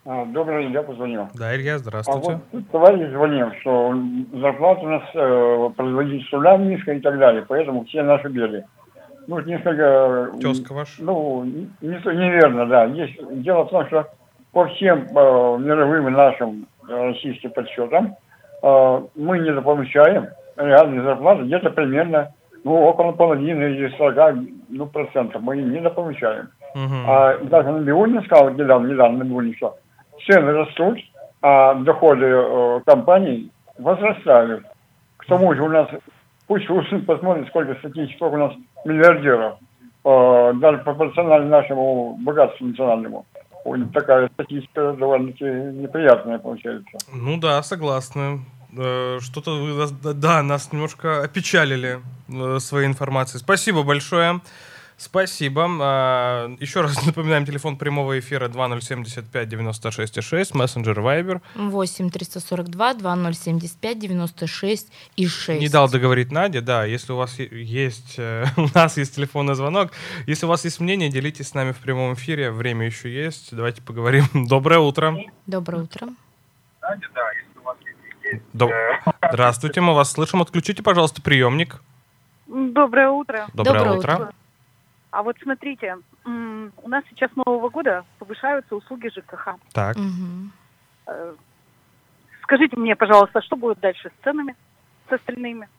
Добрый 0.05 0.65
день, 0.65 0.73
я 0.73 0.83
позвонил. 0.83 1.27
Да, 1.33 1.55
Илья, 1.55 1.75
А 1.75 1.77
здравствуйте. 1.79 2.33
вот 2.33 2.41
тут 2.51 2.69
товарищ 2.69 3.09
звонил, 3.09 3.47
что 3.61 3.95
зарплата 4.33 4.81
у 4.81 4.87
нас 4.87 5.03
э, 5.15 5.69
производитель 5.75 6.29
труда 6.29 6.57
низкая 6.57 6.97
и 6.97 6.99
так 6.99 7.17
далее, 7.17 7.43
поэтому 7.47 7.85
все 7.85 8.03
наши 8.03 8.29
беды. 8.29 8.65
Ну, 9.25 9.39
несколько... 9.39 10.29
э, 10.35 10.39
Тезка 10.39 10.73
ваш. 10.73 10.97
Ну, 10.99 11.43
не, 11.43 11.69
не- 11.81 12.15
неверно, 12.17 12.67
да. 12.67 12.85
Есть, 12.85 13.15
дело 13.41 13.63
в 13.63 13.69
том, 13.69 13.87
что 13.87 14.07
по 14.51 14.67
всем 14.67 15.07
э, 15.09 15.57
мировым 15.59 16.13
нашим 16.13 16.67
э, 16.87 16.93
российским 16.93 17.49
подсчетам 17.49 18.15
э, 18.61 19.01
мы 19.15 19.39
недополучаем 19.39 20.27
реальные 20.55 21.01
зарплаты 21.01 21.45
где-то 21.45 21.71
примерно 21.71 22.31
ну, 22.63 22.75
около 22.75 23.11
половины 23.11 23.63
или 23.63 23.91
40 23.97 24.35
ну, 24.69 24.85
процентов 24.85 25.41
мы 25.41 25.57
недополучаем. 25.57 26.49
Мгм. 26.75 27.05
А 27.07 27.37
даже 27.39 27.71
Набиулин 27.71 28.23
сказал 28.25 28.51
недавно, 28.51 28.87
недавно 28.87 29.17
Набиулин, 29.19 29.55
что 29.55 29.77
цены 30.25 30.51
растут, 30.51 30.99
а 31.41 31.75
доходы 31.75 32.25
э, 32.25 32.81
компаний 32.85 33.51
возрастают. 33.77 34.65
К 35.17 35.25
тому 35.25 35.53
же 35.53 35.63
у 35.63 35.69
нас, 35.69 35.87
пусть 36.47 36.67
Русин 36.69 37.05
посмотрит, 37.05 37.47
сколько 37.47 37.75
статистики, 37.75 38.15
сколько 38.15 38.35
у 38.35 38.37
нас 38.37 38.53
миллиардеров, 38.85 39.57
э, 40.03 40.53
даже 40.55 40.77
пропорционально 40.79 41.47
нашему 41.49 42.17
богатству 42.21 42.65
национальному. 42.65 43.25
Такая 43.93 44.29
статистика 44.29 44.93
довольно-таки 44.93 45.43
неприятная 45.43 46.37
получается. 46.37 46.97
Ну 47.11 47.37
да, 47.37 47.61
согласны. 47.63 48.41
Э, 48.77 49.19
Что-то 49.19 49.51
вы 49.51 50.13
да, 50.13 50.43
нас 50.43 50.71
немножко 50.71 51.23
опечалили 51.23 51.99
своей 52.59 52.87
информацией. 52.87 53.39
Спасибо 53.39 53.83
большое. 53.83 54.41
Спасибо. 54.97 55.67
А, 55.81 56.55
Еще 56.59 56.81
раз 56.81 57.05
напоминаем, 57.05 57.45
телефон 57.45 57.77
прямого 57.77 58.17
эфира 58.17 58.47
2075 58.47 59.49
96 59.49 60.23
6, 60.23 60.55
мессенджер 60.55 60.99
Viber. 60.99 61.41
8 61.55 62.09
342 62.09 62.93
2075 62.95 63.99
96 63.99 64.91
и 65.17 65.27
6. 65.27 65.59
Не 65.61 65.69
дал 65.69 65.89
договорить 65.89 66.31
Надя, 66.31 66.61
да, 66.61 66.85
если 66.85 67.11
у 67.11 67.17
вас 67.17 67.37
есть, 67.39 68.15
э, 68.17 68.45
у 68.57 68.67
нас 68.73 68.97
есть 68.97 69.15
телефонный 69.15 69.55
звонок, 69.55 69.91
если 70.27 70.45
у 70.45 70.49
вас 70.49 70.63
есть 70.63 70.79
мнение, 70.79 71.09
делитесь 71.09 71.49
с 71.49 71.53
нами 71.53 71.73
в 71.73 71.77
прямом 71.77 72.13
эфире, 72.13 72.51
время 72.51 72.85
еще 72.85 73.13
есть, 73.13 73.53
давайте 73.55 73.81
поговорим. 73.81 74.23
Доброе 74.47 74.79
утро. 74.79 75.17
Доброе 75.45 75.83
утро. 75.83 76.07
Доб- 78.53 78.71
Здравствуйте, 79.31 79.81
мы 79.81 79.93
вас 79.93 80.11
слышим. 80.11 80.41
Отключите, 80.41 80.81
пожалуйста, 80.83 81.21
приемник. 81.21 81.81
Доброе 82.47 83.09
утро. 83.09 83.47
Доброе, 83.53 83.73
Доброе 83.79 83.97
утро. 83.97 84.13
утро. 84.15 84.33
А 85.15 85.23
вот 85.23 85.37
смотрите, 85.41 85.95
у 86.25 86.89
нас 86.89 87.03
сейчас 87.09 87.31
с 87.31 87.35
Нового 87.37 87.69
года 87.69 88.03
повышаются 88.19 88.75
услуги 88.75 89.07
ЖКХ. 89.07 89.55
Так. 89.71 89.95
Э, 91.07 91.35
Скажите 92.43 92.75
мне, 92.75 92.97
пожалуйста, 92.97 93.41
что 93.41 93.55
будет 93.55 93.79
дальше 93.79 94.09
с 94.09 94.23
ценами, 94.25 94.57
с 95.09 95.13
остальными? 95.13 95.69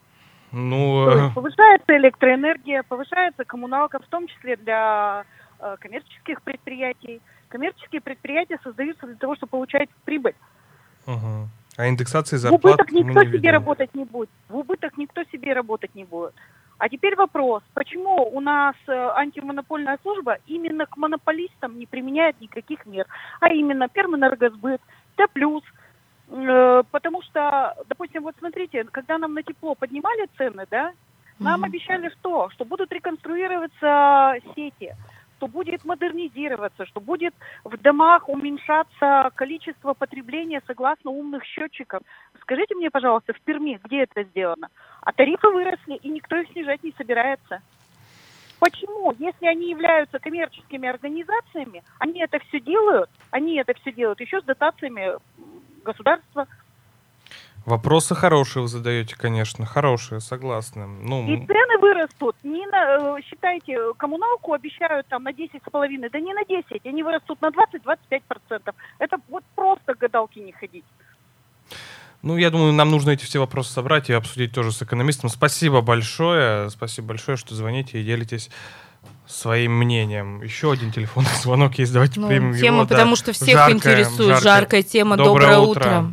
Ну, 0.52 1.06
э, 1.10 1.22
есть 1.24 1.34
повышается 1.34 1.96
электроэнергия, 1.98 2.82
повышается 2.84 3.44
коммуналка, 3.44 3.98
в 3.98 4.06
том 4.06 4.26
числе 4.26 4.56
для 4.56 5.26
э, 5.60 5.76
коммерческих 5.80 6.40
предприятий. 6.40 7.20
Коммерческие 7.50 8.00
предприятия 8.00 8.58
создаются 8.64 9.06
для 9.06 9.16
того, 9.16 9.36
чтобы 9.36 9.50
получать 9.50 9.90
прибыль. 10.06 10.34
мгм. 11.04 11.50
а 11.76 11.88
индексации 11.88 12.36
В 12.36 12.40
зарплат 12.40 12.80
убыток 12.80 12.90
мы 12.90 13.00
никто 13.00 13.20
не 13.20 13.26
себе 13.26 13.38
видим. 13.38 13.52
работать 13.52 13.94
не 13.94 14.04
будет. 14.06 14.30
В 14.48 14.56
убыток 14.56 14.96
никто 14.96 15.24
себе 15.24 15.52
работать 15.52 15.94
не 15.94 16.04
будет. 16.04 16.32
А 16.78 16.88
теперь 16.88 17.16
вопрос, 17.16 17.62
почему 17.72 18.28
у 18.36 18.40
нас 18.40 18.74
э, 18.86 18.92
антимонопольная 18.92 19.98
служба 20.02 20.38
именно 20.46 20.84
к 20.84 20.96
монополистам 20.98 21.78
не 21.78 21.86
применяет 21.86 22.38
никаких 22.40 22.84
мер, 22.84 23.06
а 23.40 23.48
именно 23.48 23.88
Пермэнергосбыт, 23.88 24.80
Т+, 25.16 25.24
э, 26.28 26.82
потому 26.90 27.22
что, 27.22 27.74
допустим, 27.88 28.24
вот 28.24 28.34
смотрите, 28.38 28.84
когда 28.84 29.16
нам 29.16 29.32
на 29.32 29.42
тепло 29.42 29.74
поднимали 29.74 30.28
цены, 30.36 30.66
да, 30.70 30.92
нам 31.38 31.60
Мгм. 31.60 31.64
обещали 31.64 32.10
что? 32.18 32.50
Что 32.50 32.64
будут 32.66 32.92
реконструироваться 32.92 34.34
сети, 34.54 34.94
что 35.36 35.48
будет 35.48 35.84
модернизироваться, 35.84 36.86
что 36.86 37.00
будет 37.00 37.34
в 37.64 37.76
домах 37.76 38.28
уменьшаться 38.28 39.30
количество 39.34 39.94
потребления 39.94 40.62
согласно 40.66 41.10
умных 41.10 41.44
счетчиков. 41.44 42.02
Скажите 42.40 42.74
мне, 42.74 42.90
пожалуйста, 42.90 43.32
в 43.32 43.40
Перми, 43.42 43.78
где 43.84 44.02
это 44.04 44.22
сделано? 44.24 44.68
А 45.02 45.12
тарифы 45.12 45.48
выросли, 45.48 45.96
и 45.96 46.08
никто 46.08 46.36
их 46.36 46.48
снижать 46.52 46.82
не 46.82 46.92
собирается. 46.96 47.60
Почему? 48.58 49.14
Если 49.18 49.46
они 49.46 49.70
являются 49.70 50.18
коммерческими 50.18 50.88
организациями, 50.88 51.82
они 51.98 52.20
это 52.22 52.38
все 52.38 52.58
делают, 52.60 53.10
они 53.30 53.56
это 53.56 53.74
все 53.74 53.92
делают 53.92 54.20
еще 54.20 54.40
с 54.40 54.44
дотациями 54.44 55.18
государства. 55.84 56.46
Вопросы 57.66 58.14
хорошие 58.14 58.62
вы 58.62 58.68
задаете, 58.68 59.16
конечно, 59.16 59.66
хорошие, 59.66 60.20
согласны. 60.20 60.86
Ну, 60.86 61.26
И 61.26 61.44
цены 61.46 61.78
вырастут. 61.80 62.36
Не 62.44 62.64
на, 62.68 63.18
э, 63.18 63.22
считайте, 63.28 63.76
коммуналку 63.98 64.52
обещают 64.52 65.06
там 65.08 65.24
на 65.24 65.32
10,5, 65.32 66.08
да 66.10 66.20
не 66.20 66.32
на 66.32 66.44
10, 66.44 66.86
они 66.86 67.02
вырастут 67.02 67.42
на 67.42 67.48
20-25%. 67.50 68.72
Это 69.00 69.16
вот 69.28 69.42
просто 69.56 69.94
к 69.94 69.98
гадалке 69.98 70.40
не 70.40 70.52
ходить. 70.52 70.84
ну, 72.22 72.36
я 72.36 72.50
думаю, 72.50 72.72
нам 72.72 72.90
нужно 72.90 73.10
эти 73.10 73.24
все 73.24 73.40
вопросы 73.40 73.72
собрать 73.72 74.10
и 74.10 74.12
обсудить 74.12 74.52
тоже 74.54 74.70
с 74.70 74.80
экономистом. 74.82 75.28
Спасибо 75.28 75.80
большое, 75.80 76.70
спасибо 76.70 77.08
большое, 77.08 77.36
что 77.36 77.54
звоните 77.56 78.00
и 78.00 78.04
делитесь 78.04 78.48
своим 79.26 79.72
мнением. 79.76 80.40
Еще 80.42 80.70
один 80.70 80.92
телефонный 80.92 81.30
звонок 81.42 81.78
есть, 81.78 81.92
давайте 81.92 82.20
Ну, 82.20 82.28
примем 82.28 82.54
тема, 82.54 82.78
его. 82.78 82.86
да. 82.86 82.94
потому 82.94 83.16
что 83.16 83.32
всех 83.32 83.48
Жаркая, 83.58 83.74
интересует. 83.74 84.28
жаркая. 84.40 84.40
Жаркая 84.60 84.82
тема. 84.84 85.16
Доброе 85.16 85.56
Доброе, 85.56 85.58
утро. 85.58 85.80
утро. 85.80 86.12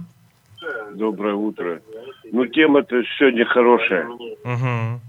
Доброе 0.94 1.34
утро. 1.34 1.82
Ну, 2.32 2.46
тема-то 2.46 3.02
сегодня 3.18 3.46
хорошая. 3.46 4.08
Мгм. 4.44 5.02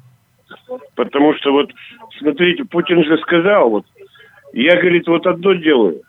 Потому 0.94 1.34
что 1.34 1.52
вот, 1.52 1.70
смотрите, 2.18 2.64
Путин 2.64 3.04
же 3.04 3.18
сказал, 3.18 3.70
вот, 3.70 3.86
я, 4.52 4.76
говорит, 4.76 5.06
вот 5.06 5.26
одно 5.26 5.54
делаю, 5.54 6.02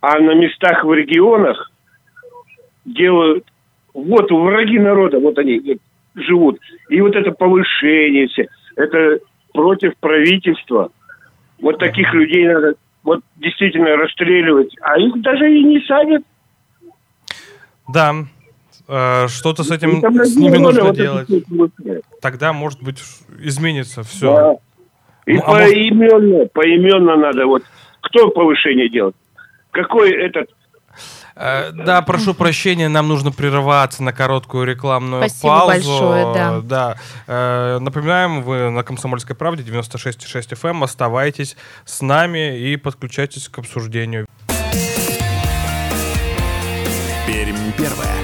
а 0.00 0.18
на 0.18 0.34
местах 0.34 0.84
в 0.84 0.92
регионах 0.92 1.70
делают, 2.84 3.44
вот 3.92 4.30
враги 4.30 4.78
народа, 4.78 5.18
вот 5.18 5.38
они 5.38 5.60
вот 5.60 5.78
живут. 6.16 6.58
И 6.88 7.00
вот 7.00 7.14
это 7.14 7.30
повышение 7.30 8.26
все, 8.28 8.48
это 8.76 9.20
против 9.52 9.96
правительства. 9.98 10.90
Вот 11.60 11.78
таких 11.78 12.12
людей 12.14 12.48
надо 12.48 12.74
вот 13.04 13.20
действительно 13.36 13.96
расстреливать. 13.96 14.74
А 14.80 14.98
их 14.98 15.20
даже 15.20 15.52
и 15.52 15.62
не 15.62 15.80
садят. 15.82 16.22
Да, 17.88 18.14
что-то 18.86 19.64
с 19.64 19.70
И 19.70 19.74
этим 19.74 20.02
с 20.24 20.36
ними 20.36 20.58
нужно 20.58 20.84
вот 20.84 20.96
делать. 20.96 21.28
э, 21.30 22.00
Тогда, 22.20 22.52
может 22.52 22.82
быть, 22.82 22.98
изменится 23.40 23.96
да. 23.96 24.02
все. 24.02 24.58
И 25.26 25.34
Ну, 25.34 25.42
а 25.46 25.50
может- 25.52 25.70
поименно, 25.70 26.46
поименно 26.52 27.16
надо. 27.16 27.46
Вот 27.46 27.62
кто 28.02 28.28
повышение 28.30 28.88
делает? 28.90 29.16
Какой 29.70 30.10
этот 30.12 30.50
Э, 31.36 31.72
Да, 31.72 32.00
прошу 32.02 32.32
прощения, 32.34 32.88
нам 32.88 33.08
нужно 33.08 33.32
прерываться 33.32 34.04
на 34.04 34.12
короткую 34.12 34.66
рекламную 34.66 35.22
Спасибо 35.28 35.48
паузу. 35.48 35.68
большое, 36.00 36.62
да. 36.62 36.96
Э, 37.26 37.78
Напоминаем, 37.80 38.42
вы 38.42 38.70
на 38.70 38.84
«Комсомольской 38.84 39.34
правде» 39.34 39.64
96,6 39.64 40.52
FM. 40.52 40.70
эм. 40.76 40.84
Оставайтесь 40.84 41.56
с 41.84 42.02
нами 42.02 42.56
и 42.60 42.76
подключайтесь 42.76 43.48
к 43.48 43.58
обсуждению. 43.58 44.26
Пермь 47.26 47.72
первое. 47.76 48.23